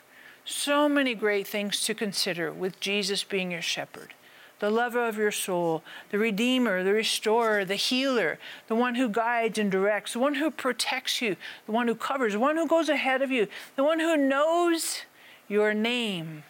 so 0.44 0.88
many 0.88 1.14
great 1.14 1.46
things 1.46 1.81
to 1.83 1.94
consider 1.94 2.53
with 2.53 2.81
Jesus 2.81 3.24
being 3.24 3.51
your 3.51 3.62
shepherd 3.62 4.14
the 4.61 4.70
lover 4.70 5.07
of 5.07 5.16
your 5.16 5.31
soul, 5.31 5.85
the 6.11 6.18
redeemer, 6.18 6.83
the 6.83 6.92
restorer, 6.92 7.64
the 7.64 7.77
healer, 7.77 8.40
the 8.66 8.74
one 8.74 8.96
who 8.96 9.09
guides 9.09 9.57
and 9.57 9.70
directs, 9.70 10.14
the 10.14 10.18
one 10.18 10.35
who 10.35 10.51
protects 10.51 11.22
you, 11.22 11.37
the 11.66 11.72
one 11.72 11.87
who 11.87 11.94
covers, 11.94 12.33
the 12.33 12.40
one 12.40 12.57
who 12.57 12.66
goes 12.66 12.88
ahead 12.88 13.22
of 13.22 13.31
you, 13.31 13.46
the 13.77 13.85
one 13.85 14.01
who 14.01 14.16
knows 14.16 15.03
your 15.46 15.72
name. 15.72 16.42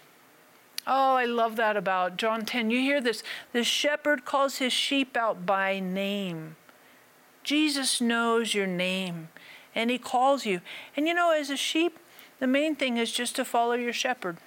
Oh, 0.87 1.16
I 1.16 1.27
love 1.27 1.57
that 1.57 1.77
about 1.77 2.16
John 2.16 2.46
10. 2.46 2.70
You 2.70 2.81
hear 2.81 3.03
this. 3.03 3.22
The 3.53 3.62
shepherd 3.62 4.24
calls 4.24 4.57
his 4.57 4.72
sheep 4.72 5.14
out 5.14 5.44
by 5.44 5.79
name. 5.79 6.57
Jesus 7.44 8.01
knows 8.01 8.55
your 8.55 8.66
name 8.66 9.29
and 9.79 9.91
he 9.91 9.97
calls 9.99 10.45
you. 10.45 10.61
And 10.97 11.07
you 11.07 11.14
know, 11.14 11.31
as 11.31 11.51
a 11.51 11.57
sheep, 11.57 12.01
the 12.41 12.49
main 12.49 12.75
thing 12.75 12.97
is 12.97 13.12
just 13.12 13.37
to 13.37 13.45
follow 13.45 13.75
your 13.75 13.93
shepherd. 13.93 14.38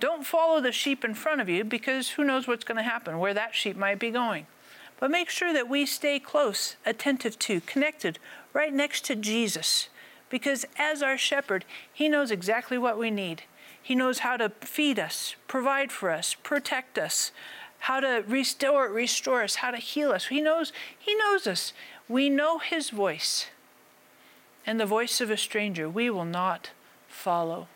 Don't 0.00 0.26
follow 0.26 0.62
the 0.62 0.72
sheep 0.72 1.04
in 1.04 1.14
front 1.14 1.42
of 1.42 1.48
you 1.48 1.62
because 1.62 2.12
who 2.12 2.24
knows 2.24 2.48
what's 2.48 2.64
going 2.64 2.78
to 2.78 2.82
happen, 2.82 3.18
where 3.18 3.34
that 3.34 3.54
sheep 3.54 3.76
might 3.76 3.98
be 3.98 4.10
going. 4.10 4.46
But 4.98 5.10
make 5.10 5.28
sure 5.28 5.52
that 5.52 5.68
we 5.68 5.84
stay 5.84 6.18
close, 6.18 6.76
attentive 6.86 7.38
to, 7.40 7.60
connected, 7.60 8.18
right 8.54 8.72
next 8.72 9.04
to 9.04 9.14
Jesus. 9.14 9.90
Because 10.30 10.64
as 10.78 11.02
our 11.02 11.18
shepherd, 11.18 11.66
he 11.92 12.08
knows 12.08 12.30
exactly 12.30 12.78
what 12.78 12.98
we 12.98 13.10
need. 13.10 13.42
He 13.80 13.94
knows 13.94 14.20
how 14.20 14.38
to 14.38 14.48
feed 14.62 14.98
us, 14.98 15.36
provide 15.46 15.92
for 15.92 16.10
us, 16.10 16.34
protect 16.34 16.96
us, 16.96 17.30
how 17.80 18.00
to 18.00 18.24
restore, 18.26 18.88
restore 18.88 19.42
us, 19.42 19.56
how 19.56 19.70
to 19.70 19.76
heal 19.76 20.12
us. 20.12 20.26
He 20.26 20.40
knows, 20.40 20.72
he 20.98 21.14
knows 21.14 21.46
us. 21.46 21.74
We 22.08 22.30
know 22.30 22.58
his 22.58 22.88
voice. 22.88 23.48
And 24.66 24.80
the 24.80 24.86
voice 24.86 25.20
of 25.20 25.30
a 25.30 25.36
stranger 25.36 25.88
we 25.88 26.10
will 26.10 26.24
not 26.24 26.70
follow. 27.08 27.68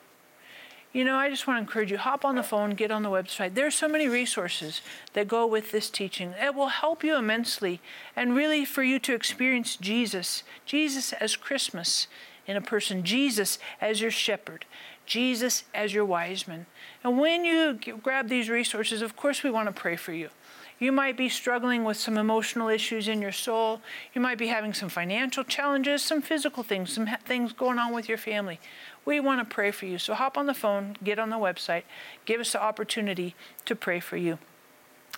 You 0.93 1.05
know, 1.05 1.17
I 1.17 1.31
just 1.31 1.47
want 1.47 1.59
to 1.59 1.61
encourage 1.61 1.93
you 1.93 1.99
hop 1.99 2.25
on 2.25 2.35
the 2.35 2.43
phone, 2.43 2.71
get 2.71 2.91
on 2.91 3.05
the 3.05 3.11
website. 3.11 3.55
There 3.55 3.67
are 3.67 3.71
so 3.71 3.87
many 3.87 4.09
resources 4.09 4.81
that 5.13 5.29
go 5.29 5.47
with 5.47 5.71
this 5.71 5.89
teaching. 5.89 6.35
It 6.41 6.53
will 6.53 6.69
help 6.69 7.05
you 7.05 7.15
immensely 7.15 7.81
and 8.17 8.35
really 8.35 8.65
for 8.65 8.83
you 8.83 8.99
to 9.01 9.15
experience 9.15 9.77
Jesus, 9.77 10.43
Jesus 10.67 11.13
as 11.13 11.37
Christmas 11.37 12.09
in 12.45 12.57
a 12.57 12.61
person, 12.61 13.05
Jesus 13.05 13.61
as 13.81 14.01
your 14.01 14.11
shepherd, 14.11 14.65
Jesus 15.11 15.65
as 15.75 15.93
your 15.93 16.05
wise 16.05 16.47
man. 16.47 16.67
And 17.03 17.19
when 17.19 17.45
you 17.45 17.75
grab 18.01 18.29
these 18.29 18.49
resources, 18.49 19.03
of 19.03 19.17
course, 19.17 19.43
we 19.43 19.51
want 19.51 19.67
to 19.67 19.73
pray 19.73 19.97
for 19.97 20.13
you. 20.13 20.29
You 20.79 20.93
might 20.93 21.17
be 21.17 21.29
struggling 21.29 21.83
with 21.83 21.97
some 21.97 22.17
emotional 22.17 22.69
issues 22.69 23.09
in 23.09 23.21
your 23.21 23.33
soul. 23.33 23.81
You 24.15 24.21
might 24.21 24.39
be 24.39 24.47
having 24.47 24.73
some 24.73 24.89
financial 24.89 25.43
challenges, 25.43 26.03
some 26.03 26.23
physical 26.23 26.63
things, 26.63 26.93
some 26.93 27.09
things 27.25 27.53
going 27.53 27.81
on 27.81 27.93
with 27.93 28.09
your 28.09 28.19
family. 28.19 28.61
We 29.05 29.19
want 29.19 29.41
to 29.41 29.53
pray 29.53 29.73
for 29.73 29.87
you. 29.87 29.99
So 29.99 30.15
hop 30.15 30.39
on 30.39 30.47
the 30.47 30.55
phone, 30.55 30.97
get 31.03 31.19
on 31.19 31.31
the 31.31 31.37
website, 31.37 31.83
give 32.25 32.41
us 32.41 32.53
the 32.53 32.63
opportunity 32.63 33.35
to 33.65 33.75
pray 33.75 33.99
for 33.99 34.17
you. 34.17 34.39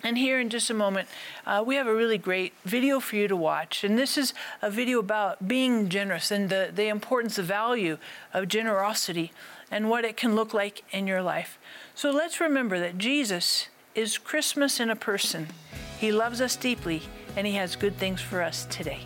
And 0.03 0.17
here 0.17 0.39
in 0.39 0.49
just 0.49 0.71
a 0.71 0.73
moment, 0.73 1.07
uh, 1.45 1.63
we 1.65 1.75
have 1.75 1.87
a 1.87 1.93
really 1.93 2.17
great 2.17 2.53
video 2.65 2.99
for 2.99 3.15
you 3.15 3.27
to 3.27 3.35
watch. 3.35 3.83
And 3.83 3.97
this 3.97 4.17
is 4.17 4.33
a 4.61 4.71
video 4.71 4.99
about 4.99 5.47
being 5.47 5.87
generous 5.87 6.31
and 6.31 6.49
the, 6.49 6.71
the 6.73 6.87
importance, 6.87 7.35
the 7.35 7.43
value 7.43 7.99
of 8.33 8.47
generosity 8.47 9.31
and 9.73 9.89
what 9.89 10.05
it 10.05 10.15
can 10.15 10.35
look 10.35 10.53
like 10.53 10.83
in 10.91 11.07
your 11.07 11.23
life. 11.23 11.57
So 11.95 12.11
let's 12.11 12.39
remember 12.39 12.79
that 12.79 12.99
Jesus 12.99 13.69
is 13.95 14.19
Christmas 14.19 14.79
in 14.79 14.91
a 14.91 14.95
person. 14.95 15.47
He 15.97 16.11
loves 16.11 16.41
us 16.41 16.55
deeply 16.55 17.01
and 17.35 17.47
He 17.47 17.53
has 17.53 17.75
good 17.75 17.97
things 17.97 18.21
for 18.21 18.43
us 18.43 18.67
today. 18.69 18.99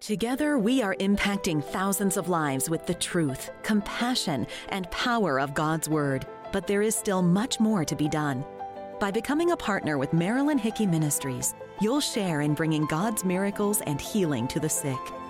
Together, 0.00 0.58
we 0.58 0.80
are 0.80 0.94
impacting 1.00 1.62
thousands 1.62 2.16
of 2.16 2.28
lives 2.28 2.70
with 2.70 2.86
the 2.86 2.94
truth, 2.94 3.50
compassion, 3.64 4.46
and 4.68 4.90
power 4.92 5.40
of 5.40 5.52
God's 5.52 5.88
Word. 5.88 6.26
But 6.52 6.68
there 6.68 6.82
is 6.82 6.94
still 6.94 7.20
much 7.20 7.58
more 7.58 7.84
to 7.84 7.96
be 7.96 8.08
done. 8.08 8.44
By 9.00 9.10
becoming 9.10 9.50
a 9.50 9.56
partner 9.56 9.98
with 9.98 10.12
Marilyn 10.12 10.58
Hickey 10.58 10.86
Ministries, 10.86 11.54
you'll 11.80 12.00
share 12.00 12.42
in 12.42 12.54
bringing 12.54 12.86
God's 12.86 13.24
miracles 13.24 13.80
and 13.82 14.00
healing 14.00 14.46
to 14.48 14.60
the 14.60 14.68
sick 14.68 14.98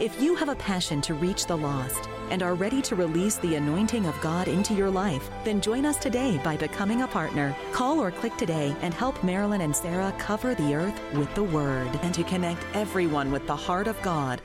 If 0.00 0.20
you 0.20 0.34
have 0.34 0.48
a 0.48 0.56
passion 0.56 1.00
to 1.02 1.14
reach 1.14 1.46
the 1.46 1.56
lost 1.56 2.08
and 2.30 2.42
are 2.42 2.56
ready 2.56 2.82
to 2.82 2.96
release 2.96 3.36
the 3.36 3.54
anointing 3.54 4.06
of 4.06 4.20
God 4.20 4.48
into 4.48 4.74
your 4.74 4.90
life, 4.90 5.30
then 5.44 5.60
join 5.60 5.86
us 5.86 5.96
today 5.96 6.40
by 6.42 6.56
becoming 6.56 7.02
a 7.02 7.06
partner. 7.06 7.54
Call 7.70 8.00
or 8.00 8.10
click 8.10 8.36
today 8.36 8.74
and 8.82 8.92
help 8.92 9.22
Marilyn 9.22 9.60
and 9.60 9.74
Sarah 9.74 10.12
cover 10.18 10.52
the 10.56 10.74
earth 10.74 11.00
with 11.12 11.32
the 11.36 11.44
Word 11.44 11.96
and 12.02 12.12
to 12.12 12.24
connect 12.24 12.66
everyone 12.74 13.30
with 13.30 13.46
the 13.46 13.54
heart 13.54 13.86
of 13.86 14.00
God. 14.02 14.42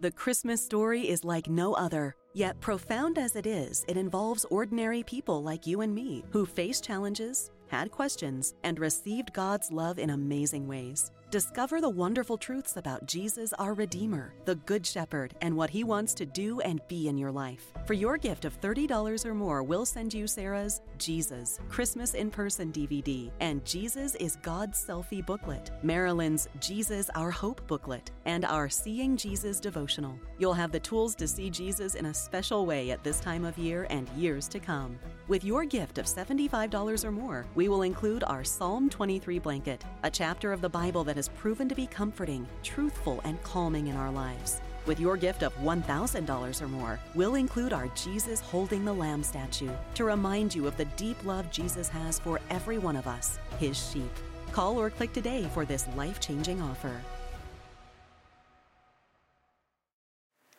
The 0.00 0.10
Christmas 0.10 0.64
story 0.64 1.08
is 1.08 1.22
like 1.22 1.48
no 1.48 1.74
other. 1.74 2.16
Yet, 2.34 2.60
profound 2.60 3.18
as 3.18 3.36
it 3.36 3.46
is, 3.46 3.84
it 3.86 3.96
involves 3.96 4.44
ordinary 4.46 5.04
people 5.04 5.44
like 5.44 5.64
you 5.68 5.82
and 5.82 5.94
me 5.94 6.24
who 6.30 6.44
face 6.44 6.80
challenges, 6.80 7.52
had 7.68 7.92
questions, 7.92 8.54
and 8.64 8.80
received 8.80 9.32
God's 9.32 9.70
love 9.70 10.00
in 10.00 10.10
amazing 10.10 10.66
ways. 10.66 11.12
Discover 11.32 11.80
the 11.80 11.88
wonderful 11.88 12.38
truths 12.38 12.76
about 12.76 13.04
Jesus, 13.04 13.52
our 13.54 13.74
Redeemer, 13.74 14.32
the 14.44 14.54
Good 14.54 14.86
Shepherd, 14.86 15.34
and 15.40 15.56
what 15.56 15.70
He 15.70 15.82
wants 15.82 16.14
to 16.14 16.24
do 16.24 16.60
and 16.60 16.80
be 16.86 17.08
in 17.08 17.18
your 17.18 17.32
life. 17.32 17.72
For 17.84 17.94
your 17.94 18.16
gift 18.16 18.44
of 18.44 18.60
$30 18.60 19.26
or 19.26 19.34
more, 19.34 19.64
we'll 19.64 19.84
send 19.84 20.14
you 20.14 20.28
Sarah's 20.28 20.82
Jesus 20.98 21.58
Christmas 21.68 22.14
in 22.14 22.30
Person 22.30 22.72
DVD 22.72 23.32
and 23.40 23.64
Jesus 23.64 24.14
is 24.14 24.36
God's 24.36 24.82
Selfie 24.86 25.26
booklet, 25.26 25.72
Marilyn's 25.82 26.48
Jesus, 26.60 27.10
Our 27.16 27.32
Hope 27.32 27.66
booklet, 27.66 28.12
and 28.24 28.44
our 28.44 28.68
Seeing 28.68 29.16
Jesus 29.16 29.58
devotional. 29.58 30.16
You'll 30.38 30.54
have 30.54 30.70
the 30.70 30.78
tools 30.78 31.16
to 31.16 31.26
see 31.26 31.50
Jesus 31.50 31.96
in 31.96 32.06
a 32.06 32.14
special 32.14 32.66
way 32.66 32.92
at 32.92 33.02
this 33.02 33.18
time 33.18 33.44
of 33.44 33.58
year 33.58 33.88
and 33.90 34.08
years 34.10 34.46
to 34.48 34.60
come. 34.60 34.96
With 35.26 35.42
your 35.42 35.64
gift 35.64 35.98
of 35.98 36.06
$75 36.06 37.04
or 37.04 37.10
more, 37.10 37.46
we 37.56 37.68
will 37.68 37.82
include 37.82 38.22
our 38.22 38.44
Psalm 38.44 38.88
23 38.88 39.40
blanket, 39.40 39.84
a 40.04 40.10
chapter 40.10 40.52
of 40.52 40.60
the 40.60 40.68
Bible 40.68 41.02
that 41.02 41.15
has 41.16 41.28
proven 41.28 41.68
to 41.68 41.74
be 41.74 41.86
comforting, 41.86 42.46
truthful, 42.62 43.20
and 43.24 43.42
calming 43.42 43.88
in 43.88 43.96
our 43.96 44.10
lives. 44.10 44.60
With 44.86 45.00
your 45.00 45.16
gift 45.16 45.42
of 45.42 45.52
$1,000 45.56 46.62
or 46.62 46.68
more, 46.68 47.00
we'll 47.14 47.34
include 47.34 47.72
our 47.72 47.88
Jesus 47.88 48.40
Holding 48.40 48.84
the 48.84 48.92
Lamb 48.92 49.24
statue 49.24 49.70
to 49.94 50.04
remind 50.04 50.54
you 50.54 50.66
of 50.66 50.76
the 50.76 50.84
deep 50.96 51.16
love 51.24 51.50
Jesus 51.50 51.88
has 51.88 52.20
for 52.20 52.40
every 52.50 52.78
one 52.78 52.94
of 52.94 53.06
us, 53.08 53.38
his 53.58 53.90
sheep. 53.90 54.10
Call 54.52 54.78
or 54.78 54.90
click 54.90 55.12
today 55.12 55.48
for 55.52 55.64
this 55.64 55.88
life 55.96 56.20
changing 56.20 56.62
offer. 56.62 57.00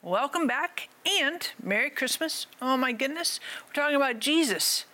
Welcome 0.01 0.45
back 0.45 0.89
and 1.21 1.49
Merry 1.61 1.89
Christmas. 1.89 2.47
Oh 2.61 2.77
my 2.77 2.91
goodness. 2.91 3.39
We're 3.65 3.73
talking 3.73 3.95
about 3.95 4.19
Jesus 4.19 4.85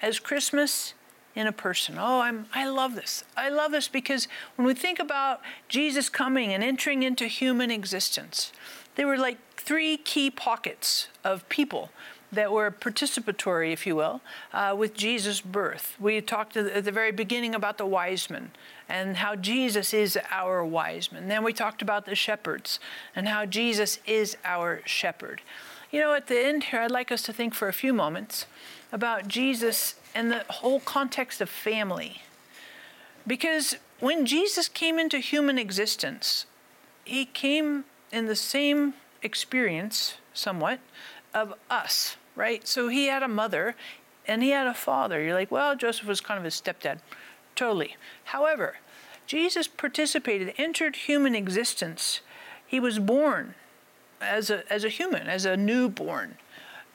as 0.00 0.18
Christmas 0.18 0.94
in 1.34 1.46
a 1.46 1.52
person. 1.52 1.96
Oh, 1.98 2.20
I'm 2.20 2.46
I 2.54 2.68
love 2.68 2.94
this. 2.94 3.24
I 3.36 3.48
love 3.48 3.72
this 3.72 3.88
because 3.88 4.28
when 4.56 4.66
we 4.66 4.74
think 4.74 4.98
about 4.98 5.40
Jesus 5.68 6.08
coming 6.08 6.52
and 6.52 6.62
entering 6.62 7.02
into 7.02 7.26
human 7.26 7.70
existence, 7.70 8.52
there 8.94 9.06
were 9.06 9.18
like 9.18 9.38
three 9.56 9.96
key 9.96 10.30
pockets 10.30 11.08
of 11.24 11.48
people 11.48 11.90
that 12.34 12.52
were 12.52 12.70
participatory, 12.70 13.72
if 13.72 13.86
you 13.86 13.96
will, 13.96 14.20
uh, 14.52 14.74
with 14.76 14.94
Jesus' 14.94 15.40
birth. 15.40 15.96
We 16.00 16.20
talked 16.20 16.56
at 16.56 16.84
the 16.84 16.92
very 16.92 17.12
beginning 17.12 17.54
about 17.54 17.78
the 17.78 17.86
wise 17.86 18.28
men 18.28 18.50
and 18.88 19.18
how 19.18 19.36
Jesus 19.36 19.94
is 19.94 20.18
our 20.30 20.64
wise 20.64 21.10
man. 21.10 21.28
Then 21.28 21.44
we 21.44 21.52
talked 21.52 21.80
about 21.80 22.06
the 22.06 22.14
shepherds 22.14 22.80
and 23.14 23.28
how 23.28 23.46
Jesus 23.46 23.98
is 24.06 24.36
our 24.44 24.80
shepherd. 24.84 25.42
You 25.90 26.00
know, 26.00 26.14
at 26.14 26.26
the 26.26 26.38
end 26.38 26.64
here, 26.64 26.80
I'd 26.80 26.90
like 26.90 27.12
us 27.12 27.22
to 27.22 27.32
think 27.32 27.54
for 27.54 27.68
a 27.68 27.72
few 27.72 27.92
moments 27.92 28.46
about 28.92 29.28
Jesus 29.28 29.94
and 30.14 30.30
the 30.30 30.44
whole 30.48 30.80
context 30.80 31.40
of 31.40 31.48
family. 31.48 32.22
Because 33.26 33.76
when 34.00 34.26
Jesus 34.26 34.68
came 34.68 34.98
into 34.98 35.18
human 35.18 35.58
existence, 35.58 36.46
he 37.04 37.24
came 37.24 37.84
in 38.12 38.26
the 38.26 38.36
same 38.36 38.94
experience, 39.22 40.18
somewhat, 40.32 40.78
of 41.32 41.54
us 41.68 42.16
right? 42.36 42.66
So 42.66 42.88
he 42.88 43.06
had 43.06 43.22
a 43.22 43.28
mother 43.28 43.76
and 44.26 44.42
he 44.42 44.50
had 44.50 44.66
a 44.66 44.74
father. 44.74 45.22
You're 45.22 45.34
like, 45.34 45.50
well, 45.50 45.76
Joseph 45.76 46.06
was 46.06 46.20
kind 46.20 46.38
of 46.38 46.44
his 46.44 46.60
stepdad. 46.60 46.98
Totally. 47.54 47.96
However, 48.24 48.76
Jesus 49.26 49.68
participated, 49.68 50.54
entered 50.58 50.96
human 50.96 51.34
existence. 51.34 52.20
He 52.66 52.80
was 52.80 52.98
born 52.98 53.54
as 54.20 54.50
a, 54.50 54.70
as 54.72 54.84
a 54.84 54.88
human, 54.88 55.28
as 55.28 55.44
a 55.44 55.56
newborn. 55.56 56.36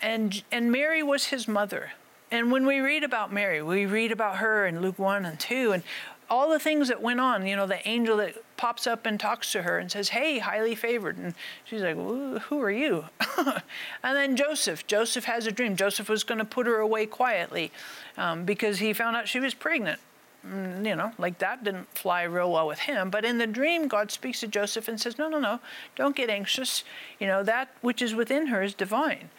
And, 0.01 0.43
and 0.51 0.71
Mary 0.71 1.03
was 1.03 1.25
his 1.25 1.47
mother. 1.47 1.91
And 2.32 2.52
when 2.52 2.65
we 2.65 2.80
read 2.80 3.04
about 3.04 3.34
Mary, 3.34 3.62
we 3.62 3.86
read 3.86 4.12
about 4.12 4.38
her 4.38 4.68
in 4.68 4.82
Luke 4.82 5.00
1 5.00 5.26
and 5.26 5.39
2, 5.39 5.72
and 5.72 5.84
all 6.30 6.50
the 6.50 6.60
things 6.60 6.89
that 6.89 7.02
went 7.02 7.20
on, 7.20 7.48
you 7.48 7.56
know, 7.56 7.65
the 7.65 7.88
angel 7.88 8.18
that 8.18 8.36
pops 8.56 8.86
up 8.86 9.06
and 9.06 9.20
talks 9.20 9.52
to 9.52 9.63
her 9.63 9.80
and 9.80 9.92
says, 9.92 10.10
Hey, 10.10 10.39
highly 10.39 10.76
favored. 10.76 11.18
And 11.18 11.34
she's 11.65 11.82
like, 11.82 11.96
Who 11.96 12.62
are 12.62 12.72
you? 12.72 13.06
and 13.38 14.15
then 14.15 14.36
Joseph. 14.36 14.86
Joseph 14.86 15.26
has 15.26 15.48
a 15.48 15.52
dream. 15.52 15.76
Joseph 15.76 16.08
was 16.08 16.24
going 16.24 16.38
to 16.38 16.46
put 16.46 16.68
her 16.68 16.78
away 16.78 17.06
quietly 17.06 17.72
um, 18.18 18.46
because 18.46 18.80
he 18.80 18.94
found 18.94 19.15
out 19.15 19.28
she 19.28 19.39
was 19.39 19.54
pregnant. 19.54 20.00
Mm, 20.48 20.86
you 20.86 20.96
know, 20.96 21.12
like 21.18 21.39
that 21.39 21.63
didn't 21.63 21.88
fly 21.98 22.24
real 22.24 22.52
well 22.52 22.68
with 22.68 22.80
him. 22.80 23.10
But 23.10 23.26
in 23.26 23.39
the 23.39 23.48
dream, 23.48 23.88
God 23.88 24.12
speaks 24.12 24.39
to 24.42 24.48
Joseph 24.48 24.88
and 24.88 25.02
says, 25.02 25.18
No, 25.18 25.30
no, 25.30 25.39
no, 25.39 25.60
don't 25.96 26.15
get 26.15 26.30
anxious. 26.30 26.84
You 27.20 27.28
know, 27.28 27.44
that 27.44 27.70
which 27.82 28.02
is 28.02 28.13
within 28.13 28.48
her 28.48 28.62
is 28.62 28.74
divine. 28.74 29.30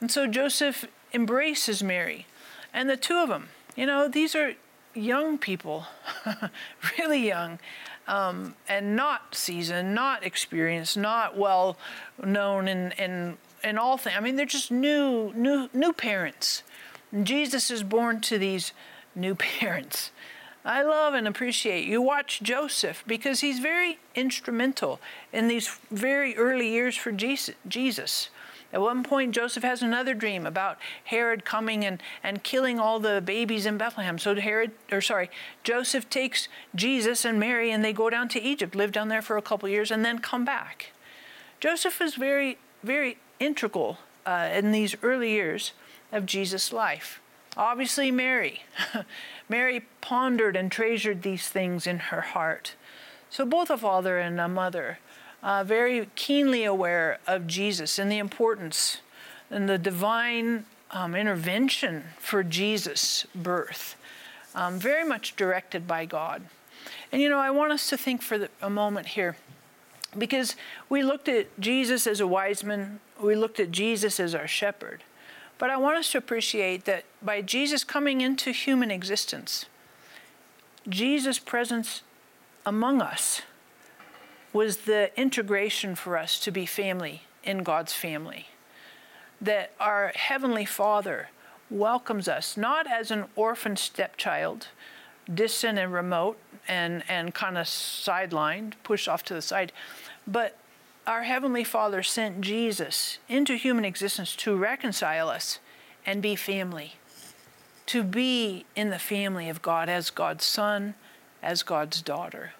And 0.00 0.10
so 0.10 0.26
Joseph 0.26 0.86
embraces 1.12 1.82
Mary. 1.82 2.26
And 2.72 2.88
the 2.88 2.96
two 2.96 3.16
of 3.16 3.28
them, 3.28 3.48
you 3.76 3.86
know, 3.86 4.08
these 4.08 4.34
are 4.34 4.54
young 4.94 5.38
people, 5.38 5.86
really 6.98 7.26
young, 7.26 7.58
um, 8.06 8.54
and 8.68 8.96
not 8.96 9.34
seasoned, 9.34 9.94
not 9.94 10.24
experienced, 10.24 10.96
not 10.96 11.36
well 11.36 11.76
known 12.22 12.68
in, 12.68 12.92
in, 12.92 13.38
in 13.62 13.78
all 13.78 13.96
things. 13.96 14.16
I 14.16 14.20
mean, 14.20 14.36
they're 14.36 14.46
just 14.46 14.70
new, 14.70 15.32
new, 15.34 15.68
new 15.72 15.92
parents. 15.92 16.62
And 17.12 17.26
Jesus 17.26 17.70
is 17.70 17.82
born 17.82 18.20
to 18.22 18.38
these 18.38 18.72
new 19.14 19.34
parents. 19.60 20.10
I 20.64 20.82
love 20.82 21.14
and 21.14 21.26
appreciate 21.26 21.86
you 21.86 22.02
watch 22.02 22.42
Joseph 22.42 23.02
because 23.06 23.40
he's 23.40 23.60
very 23.60 23.98
instrumental 24.14 25.00
in 25.32 25.48
these 25.48 25.78
very 25.90 26.36
early 26.36 26.68
years 26.68 26.96
for 26.96 27.12
Jesus. 27.12 28.28
At 28.72 28.80
one 28.80 29.02
point, 29.02 29.34
Joseph 29.34 29.64
has 29.64 29.82
another 29.82 30.14
dream 30.14 30.46
about 30.46 30.78
Herod 31.04 31.44
coming 31.44 31.84
and, 31.84 32.00
and 32.22 32.42
killing 32.42 32.78
all 32.78 33.00
the 33.00 33.20
babies 33.20 33.66
in 33.66 33.76
Bethlehem. 33.76 34.16
So 34.18 34.34
Herod, 34.36 34.70
or 34.92 35.00
sorry, 35.00 35.28
Joseph 35.64 36.08
takes 36.08 36.48
Jesus 36.74 37.24
and 37.24 37.40
Mary 37.40 37.72
and 37.72 37.84
they 37.84 37.92
go 37.92 38.10
down 38.10 38.28
to 38.28 38.40
Egypt, 38.40 38.76
live 38.76 38.92
down 38.92 39.08
there 39.08 39.22
for 39.22 39.36
a 39.36 39.42
couple 39.42 39.68
years, 39.68 39.90
and 39.90 40.04
then 40.04 40.20
come 40.20 40.44
back. 40.44 40.92
Joseph 41.58 42.00
is 42.00 42.14
very, 42.14 42.58
very 42.84 43.18
integral 43.40 43.98
uh, 44.24 44.48
in 44.52 44.70
these 44.70 44.94
early 45.02 45.30
years 45.30 45.72
of 46.12 46.24
Jesus' 46.24 46.72
life. 46.72 47.20
Obviously, 47.56 48.12
Mary. 48.12 48.62
Mary 49.48 49.84
pondered 50.00 50.54
and 50.54 50.70
treasured 50.70 51.22
these 51.22 51.48
things 51.48 51.86
in 51.86 51.98
her 51.98 52.20
heart. 52.20 52.76
So 53.28 53.44
both 53.44 53.70
a 53.70 53.76
father 53.76 54.18
and 54.18 54.40
a 54.40 54.48
mother 54.48 54.98
uh, 55.42 55.64
very 55.64 56.08
keenly 56.14 56.64
aware 56.64 57.18
of 57.26 57.46
Jesus 57.46 57.98
and 57.98 58.10
the 58.10 58.18
importance 58.18 58.98
and 59.50 59.68
the 59.68 59.78
divine 59.78 60.66
um, 60.90 61.14
intervention 61.14 62.04
for 62.18 62.42
Jesus' 62.42 63.26
birth, 63.34 63.96
um, 64.54 64.78
very 64.78 65.06
much 65.06 65.36
directed 65.36 65.86
by 65.86 66.04
God. 66.04 66.42
And 67.12 67.20
you 67.20 67.28
know, 67.28 67.38
I 67.38 67.50
want 67.50 67.72
us 67.72 67.88
to 67.90 67.96
think 67.96 68.22
for 68.22 68.38
the, 68.38 68.50
a 68.60 68.70
moment 68.70 69.08
here, 69.08 69.36
because 70.16 70.56
we 70.88 71.02
looked 71.02 71.28
at 71.28 71.58
Jesus 71.60 72.06
as 72.06 72.20
a 72.20 72.26
wise 72.26 72.64
man, 72.64 73.00
we 73.22 73.34
looked 73.34 73.60
at 73.60 73.70
Jesus 73.70 74.18
as 74.18 74.34
our 74.34 74.48
shepherd. 74.48 75.02
But 75.58 75.70
I 75.70 75.76
want 75.76 75.98
us 75.98 76.10
to 76.12 76.18
appreciate 76.18 76.86
that 76.86 77.04
by 77.22 77.42
Jesus 77.42 77.84
coming 77.84 78.20
into 78.22 78.50
human 78.50 78.90
existence, 78.90 79.66
Jesus' 80.88 81.38
presence 81.38 82.02
among 82.64 83.02
us 83.02 83.42
was 84.52 84.78
the 84.78 85.10
integration 85.18 85.94
for 85.94 86.18
us 86.18 86.38
to 86.40 86.50
be 86.50 86.66
family 86.66 87.22
in 87.44 87.62
God's 87.62 87.92
family. 87.92 88.48
That 89.40 89.72
our 89.78 90.12
Heavenly 90.14 90.64
Father 90.64 91.30
welcomes 91.70 92.28
us 92.28 92.56
not 92.56 92.90
as 92.90 93.10
an 93.10 93.26
orphan 93.36 93.76
stepchild, 93.76 94.68
distant 95.32 95.78
and 95.78 95.92
remote 95.92 96.38
and, 96.66 97.04
and 97.08 97.34
kind 97.34 97.56
of 97.56 97.66
sidelined, 97.66 98.74
pushed 98.82 99.08
off 99.08 99.22
to 99.24 99.34
the 99.34 99.42
side, 99.42 99.72
but 100.26 100.56
our 101.06 101.22
Heavenly 101.22 101.64
Father 101.64 102.02
sent 102.02 102.40
Jesus 102.40 103.18
into 103.28 103.54
human 103.54 103.84
existence 103.84 104.36
to 104.36 104.56
reconcile 104.56 105.28
us 105.28 105.58
and 106.04 106.20
be 106.20 106.36
family, 106.36 106.94
to 107.86 108.02
be 108.02 108.64
in 108.76 108.90
the 108.90 108.98
family 108.98 109.48
of 109.48 109.62
God 109.62 109.88
as 109.88 110.10
God's 110.10 110.44
son, 110.44 110.94
as 111.42 111.62
God's 111.62 112.02
daughter. 112.02 112.52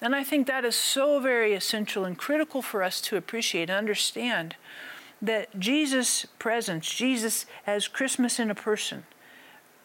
And 0.00 0.14
I 0.14 0.22
think 0.22 0.46
that 0.46 0.64
is 0.64 0.76
so 0.76 1.18
very 1.20 1.54
essential 1.54 2.04
and 2.04 2.16
critical 2.16 2.62
for 2.62 2.82
us 2.82 3.00
to 3.02 3.16
appreciate 3.16 3.68
and 3.68 3.78
understand 3.78 4.56
that 5.20 5.58
Jesus' 5.58 6.26
presence, 6.38 6.94
Jesus 6.94 7.46
as 7.66 7.88
Christmas 7.88 8.38
in 8.38 8.50
a 8.50 8.54
person, 8.54 9.04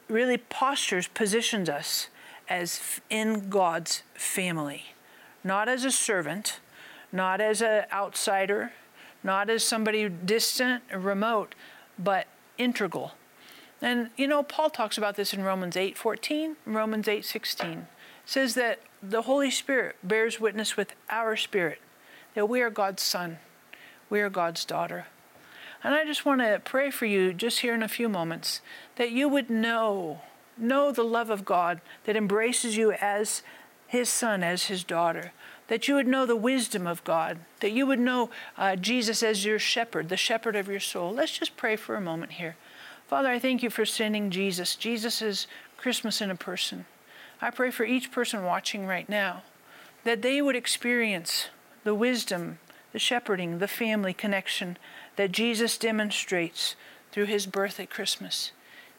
really 0.08 0.38
postures, 0.38 1.08
positions 1.08 1.68
us 1.68 2.08
as 2.48 3.02
in 3.10 3.50
God's 3.50 4.04
family, 4.14 4.94
not 5.44 5.68
as 5.68 5.84
a 5.86 5.92
servant, 5.92 6.60
not 7.12 7.42
as 7.42 7.62
an 7.62 7.86
outsider, 7.92 8.74
not 9.24 9.50
as 9.50 9.64
somebody 9.64 10.08
distant 10.10 10.84
or 10.92 11.00
remote, 11.00 11.56
but 11.98 12.28
integral. 12.58 13.14
And 13.82 14.10
you 14.16 14.28
know, 14.28 14.44
Paul 14.44 14.70
talks 14.70 14.98
about 14.98 15.16
this 15.16 15.34
in 15.34 15.44
Romans 15.44 15.76
8:14, 15.76 16.56
Romans 16.66 17.08
8:16. 17.08 17.88
Says 18.26 18.56
that 18.56 18.80
the 19.02 19.24
Holy 19.24 19.52
Spirit 19.52 19.96
bears 20.04 20.40
witness 20.40 20.78
with 20.78 20.94
our 21.10 21.36
spirit 21.36 21.80
that 22.34 22.50
we 22.50 22.62
are 22.62 22.70
God's 22.70 23.04
son, 23.04 23.38
we 24.10 24.22
are 24.22 24.30
God's 24.30 24.66
daughter. 24.66 25.08
And 25.84 25.94
I 25.94 26.06
just 26.06 26.26
want 26.26 26.42
to 26.42 26.62
pray 26.64 26.90
for 26.90 27.06
you 27.06 27.34
just 27.34 27.60
here 27.60 27.74
in 27.74 27.84
a 27.84 27.88
few 27.88 28.08
moments 28.08 28.62
that 28.96 29.12
you 29.12 29.28
would 29.28 29.50
know, 29.50 30.22
know 30.58 30.92
the 30.92 31.04
love 31.04 31.30
of 31.30 31.44
God 31.44 31.82
that 32.06 32.16
embraces 32.16 32.78
you 32.78 32.94
as 32.94 33.44
his 33.88 34.10
son, 34.10 34.44
as 34.44 34.66
his 34.66 34.84
daughter. 34.84 35.34
That 35.68 35.88
you 35.88 35.96
would 35.96 36.08
know 36.08 36.26
the 36.26 36.36
wisdom 36.36 36.88
of 36.88 37.04
God, 37.04 37.40
that 37.60 37.72
you 37.72 37.86
would 37.86 38.00
know 38.00 38.30
uh, 38.58 38.76
Jesus 38.76 39.24
as 39.24 39.46
your 39.46 39.60
shepherd, 39.60 40.10
the 40.10 40.18
shepherd 40.18 40.56
of 40.56 40.68
your 40.68 40.80
soul. 40.80 41.12
Let's 41.12 41.38
just 41.38 41.58
pray 41.58 41.76
for 41.76 41.96
a 41.96 42.02
moment 42.02 42.34
here. 42.34 42.56
Father, 43.08 43.30
I 43.30 43.40
thank 43.40 43.62
you 43.64 43.70
for 43.70 43.86
sending 43.86 44.30
Jesus. 44.30 44.76
Jesus 44.76 45.22
is 45.22 45.48
Christmas 45.78 46.22
in 46.22 46.32
a 46.32 46.36
person. 46.36 46.86
I 47.44 47.50
pray 47.50 47.72
for 47.72 47.84
each 47.84 48.10
person 48.10 48.46
watching 48.46 48.88
right 48.88 49.10
now 49.10 49.44
that 50.06 50.22
they 50.22 50.42
would 50.42 50.56
experience 50.56 51.50
the 51.84 51.94
wisdom, 51.94 52.60
the 52.94 53.00
shepherding, 53.00 53.60
the 53.60 53.68
family 53.68 54.14
connection 54.14 54.78
that 55.18 55.34
Jesus 55.34 55.78
demonstrates 55.78 56.78
through 57.12 57.26
his 57.26 57.46
birth 57.46 57.82
at 57.82 57.90
Christmas. 57.90 58.54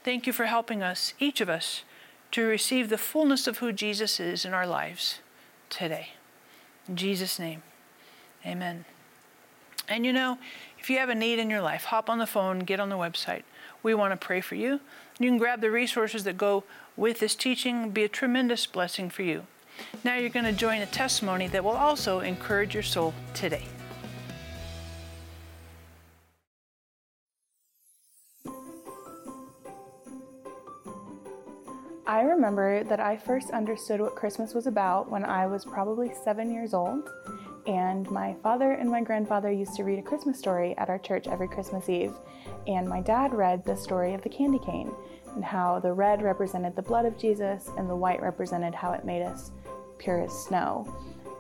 Thank 0.05 0.27
you 0.27 0.33
for 0.35 0.45
helping 0.45 0.83
us, 0.83 1.15
each 1.19 1.41
of 1.41 1.49
us, 1.49 1.85
to 2.33 2.45
receive 2.45 2.91
the 2.91 2.99
fullness 2.99 3.47
of 3.47 3.59
who 3.59 3.73
Jesus 3.73 4.21
is 4.21 4.45
in 4.45 4.53
our 4.53 4.67
lives 4.67 5.21
today. 5.71 6.09
In 6.87 6.97
Jesus' 6.97 7.39
name, 7.39 7.63
amen. 8.45 8.85
And 9.89 10.05
you 10.05 10.13
know, 10.13 10.37
if 10.79 10.91
you 10.91 10.99
have 10.99 11.09
a 11.09 11.15
need 11.15 11.39
in 11.39 11.49
your 11.49 11.63
life, 11.63 11.85
hop 11.85 12.11
on 12.11 12.19
the 12.19 12.27
phone, 12.27 12.59
get 12.59 12.79
on 12.79 12.91
the 12.91 12.97
website. 12.97 13.45
We 13.83 13.95
want 13.95 14.13
to 14.13 14.19
pray 14.19 14.43
for 14.43 14.55
you. 14.55 14.81
You 15.19 15.31
can 15.31 15.39
grab 15.39 15.63
the 15.63 15.71
resources 15.71 16.25
that 16.25 16.37
go 16.37 16.65
with 16.97 17.21
this 17.21 17.35
teaching, 17.35 17.83
will 17.83 17.91
be 17.91 18.05
a 18.05 18.09
tremendous 18.09 18.67
blessing 18.67 19.11
for 19.11 19.23
you. 19.23 19.47
Now 20.05 20.17
you're 20.17 20.31
going 20.31 20.45
to 20.45 20.53
join 20.53 20.81
a 20.83 20.87
testimony 20.87 21.49
that 21.49 21.65
will 21.65 21.73
also 21.73 22.21
encourage 22.21 22.75
your 22.75 22.83
soul 22.83 23.13
today. 23.35 23.65
I 32.07 32.21
remember 32.21 32.85
that 32.85 33.01
I 33.01 33.17
first 33.17 33.51
understood 33.51 33.99
what 33.99 34.15
Christmas 34.15 34.53
was 34.53 34.67
about 34.67 35.11
when 35.11 35.25
I 35.25 35.47
was 35.47 35.65
probably 35.65 36.13
seven 36.23 36.53
years 36.53 36.75
old, 36.75 37.09
and 37.67 38.09
my 38.11 38.37
father 38.43 38.73
and 38.73 38.91
my 38.91 39.01
grandfather 39.01 39.51
used 39.51 39.75
to 39.77 39.85
read 39.85 39.99
a 39.99 40.03
Christmas 40.03 40.39
story 40.39 40.77
at 40.77 40.91
our 40.91 40.99
church 40.99 41.27
every 41.27 41.49
Christmas 41.49 41.89
Eve. 41.89 42.13
And 42.67 42.87
my 42.87 43.01
dad 43.01 43.33
read 43.33 43.65
the 43.65 43.75
story 43.75 44.13
of 44.13 44.23
the 44.23 44.29
candy 44.29 44.59
cane 44.59 44.95
and 45.35 45.45
how 45.45 45.81
the 45.81 45.93
red 45.93 46.23
represented 46.23 46.77
the 46.77 46.83
blood 46.83 47.05
of 47.05 47.19
Jesus 47.19 47.71
and 47.77 47.89
the 47.89 47.97
white 47.97 48.23
represented 48.23 48.75
how 48.75 48.93
it 48.93 49.05
made 49.05 49.23
us 49.23 49.51
pure 49.99 50.23
as 50.23 50.33
snow. 50.33 50.87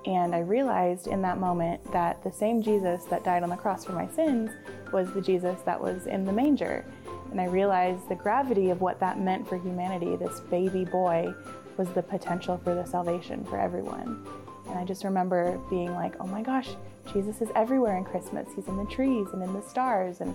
And 0.06 0.34
I 0.34 0.40
realized 0.40 1.06
in 1.06 1.22
that 1.22 1.38
moment 1.38 1.82
that 1.92 2.22
the 2.22 2.32
same 2.32 2.60
Jesus 2.60 3.04
that 3.04 3.24
died 3.24 3.42
on 3.42 3.48
the 3.48 3.56
cross 3.56 3.84
for 3.84 3.92
my 3.92 4.06
sins 4.08 4.50
was 4.92 5.12
the 5.12 5.20
Jesus 5.20 5.60
that 5.62 5.80
was 5.80 6.06
in 6.06 6.24
the 6.24 6.32
manger. 6.32 6.84
And 7.30 7.40
I 7.40 7.46
realized 7.46 8.08
the 8.08 8.14
gravity 8.14 8.70
of 8.70 8.80
what 8.80 9.00
that 9.00 9.18
meant 9.18 9.48
for 9.48 9.56
humanity. 9.56 10.14
This 10.16 10.40
baby 10.40 10.84
boy 10.84 11.32
was 11.76 11.88
the 11.90 12.02
potential 12.02 12.58
for 12.62 12.74
the 12.74 12.84
salvation 12.84 13.44
for 13.44 13.58
everyone. 13.58 14.26
And 14.68 14.78
I 14.78 14.84
just 14.84 15.04
remember 15.04 15.58
being 15.70 15.92
like, 15.94 16.14
oh 16.20 16.26
my 16.26 16.42
gosh, 16.42 16.70
Jesus 17.12 17.40
is 17.40 17.48
everywhere 17.54 17.96
in 17.96 18.04
Christmas. 18.04 18.48
He's 18.54 18.68
in 18.68 18.76
the 18.76 18.86
trees 18.86 19.28
and 19.32 19.42
in 19.42 19.52
the 19.52 19.62
stars. 19.62 20.20
And 20.20 20.34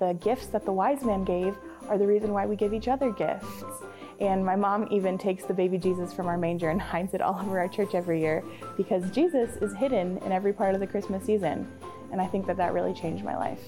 the 0.00 0.14
gifts 0.14 0.46
that 0.46 0.64
the 0.64 0.72
wise 0.72 1.04
man 1.04 1.24
gave 1.24 1.56
are 1.88 1.98
the 1.98 2.06
reason 2.06 2.32
why 2.32 2.46
we 2.46 2.56
give 2.56 2.72
each 2.72 2.88
other 2.88 3.12
gifts. 3.12 3.62
And 4.18 4.44
my 4.44 4.56
mom 4.56 4.88
even 4.90 5.16
takes 5.16 5.44
the 5.44 5.54
baby 5.54 5.78
Jesus 5.78 6.12
from 6.12 6.26
our 6.26 6.36
manger 6.36 6.70
and 6.70 6.80
hides 6.92 7.14
it 7.14 7.20
all 7.20 7.38
over 7.40 7.60
our 7.60 7.68
church 7.68 7.94
every 7.94 8.20
year 8.20 8.42
because 8.76 9.08
Jesus 9.10 9.56
is 9.56 9.74
hidden 9.74 10.18
in 10.18 10.32
every 10.32 10.52
part 10.52 10.74
of 10.74 10.80
the 10.80 10.86
Christmas 10.86 11.24
season. 11.24 11.70
And 12.10 12.20
I 12.20 12.26
think 12.26 12.46
that 12.46 12.56
that 12.56 12.72
really 12.72 12.94
changed 12.94 13.24
my 13.24 13.36
life. 13.36 13.62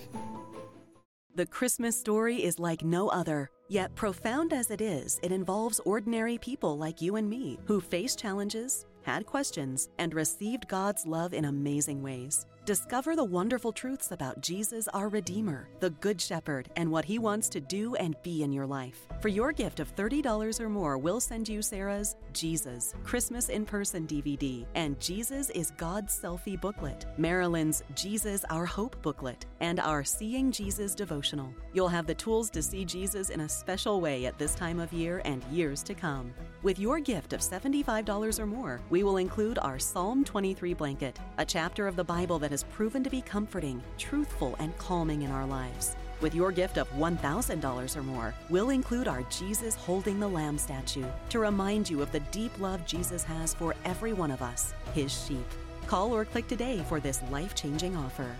The 1.35 1.47
Christmas 1.47 1.99
story 1.99 2.43
is 2.43 2.59
like 2.59 2.83
no 2.83 3.09
other. 3.09 3.51
Yet, 3.69 3.95
profound 3.95 4.53
as 4.53 4.71
it 4.71 4.83
is, 4.83 5.19
it 5.23 5.33
involves 5.33 5.81
ordinary 5.87 6.37
people 6.37 6.77
like 6.77 7.01
you 7.01 7.17
and 7.17 7.29
me 7.29 7.59
who 7.65 7.81
face 7.81 8.15
challenges, 8.15 8.85
had 9.03 9.25
questions, 9.25 9.89
and 9.99 10.13
received 10.13 10.69
God's 10.69 11.07
love 11.07 11.33
in 11.33 11.47
amazing 11.47 12.03
ways. 12.03 12.45
Discover 12.65 13.17
the 13.17 13.25
wonderful 13.25 13.73
truths 13.73 14.13
about 14.13 14.41
Jesus, 14.41 14.87
our 14.95 15.09
Redeemer, 15.09 15.69
the 15.81 15.91
Good 15.91 16.21
Shepherd, 16.21 16.71
and 16.77 16.93
what 16.93 17.05
He 17.05 17.19
wants 17.19 17.49
to 17.49 17.61
do 17.61 17.97
and 17.97 18.15
be 18.23 18.45
in 18.45 18.53
your 18.53 18.67
life. 18.67 19.09
For 19.21 19.27
your 19.27 19.51
gift 19.51 19.81
of 19.81 19.93
$30 19.97 20.61
or 20.61 20.69
more, 20.69 20.97
we'll 20.97 21.19
send 21.19 21.49
you 21.49 21.61
Sarah's 21.61 22.15
Jesus 22.33 22.95
Christmas 23.03 23.49
in 23.49 23.65
Person 23.65 24.07
DVD 24.07 24.65
and 24.77 25.01
Jesus 25.01 25.51
is 25.51 25.73
God's 25.73 26.17
Selfie 26.17 26.61
booklet, 26.61 27.07
Marilyn's 27.19 27.83
Jesus, 27.97 28.45
Our 28.49 28.65
Hope 28.65 28.95
booklet, 29.03 29.45
and 29.59 29.81
our 29.81 30.05
Seeing 30.05 30.53
Jesus 30.53 30.95
devotional. 30.95 31.53
You'll 31.73 31.89
have 31.89 32.07
the 32.07 32.15
tools 32.15 32.49
to 32.51 32.63
see 32.63 32.85
Jesus 32.85 33.31
in 33.31 33.41
a 33.41 33.49
special 33.49 34.01
way 34.01 34.27
at 34.27 34.39
this 34.39 34.55
time 34.55 34.79
of 34.79 34.93
year 34.93 35.21
and 35.25 35.43
years 35.51 35.83
to 35.83 35.95
come. 35.95 36.33
With 36.63 36.79
your 36.79 37.01
gift 37.01 37.33
of 37.33 37.41
$75 37.41 38.39
or 38.39 38.47
more, 38.47 38.81
we 38.89 39.03
will 39.03 39.17
include 39.17 39.59
our 39.59 39.81
Psalm 39.81 40.23
23 40.23 40.75
blanket, 40.75 41.19
a 41.39 41.45
chapter 41.45 41.89
of 41.89 41.97
the 41.97 42.05
Bible 42.05 42.39
has 42.53 42.63
proven 42.63 43.03
to 43.03 43.11
be 43.11 43.21
comforting, 43.21 43.83
truthful, 43.99 44.55
and 44.61 44.77
calming 44.79 45.23
in 45.23 45.33
our 45.33 45.45
lives. 45.45 45.97
With 46.21 46.37
your 46.37 46.53
gift 46.53 46.79
of 46.79 46.89
$1,000 46.93 47.97
or 47.97 48.03
more, 48.05 48.33
we'll 48.49 48.71
include 48.71 49.09
our 49.09 49.25
Jesus 49.25 49.75
Holding 49.75 50.21
the 50.21 50.29
Lamb 50.29 50.57
statue 50.57 51.05
to 51.31 51.41
remind 51.41 51.91
you 51.91 52.01
of 52.01 52.13
the 52.13 52.21
deep 52.31 52.57
love 52.61 52.87
Jesus 52.87 53.25
has 53.25 53.53
for 53.53 53.75
every 53.85 54.13
one 54.13 54.31
of 54.31 54.41
us, 54.41 54.73
his 54.95 55.13
sheep. 55.27 55.45
Call 55.89 56.15
or 56.15 56.25
click 56.25 56.47
today 56.47 56.85
for 56.89 57.01
this 57.01 57.21
life 57.33 57.57
changing 57.57 57.97
offer. 57.97 58.37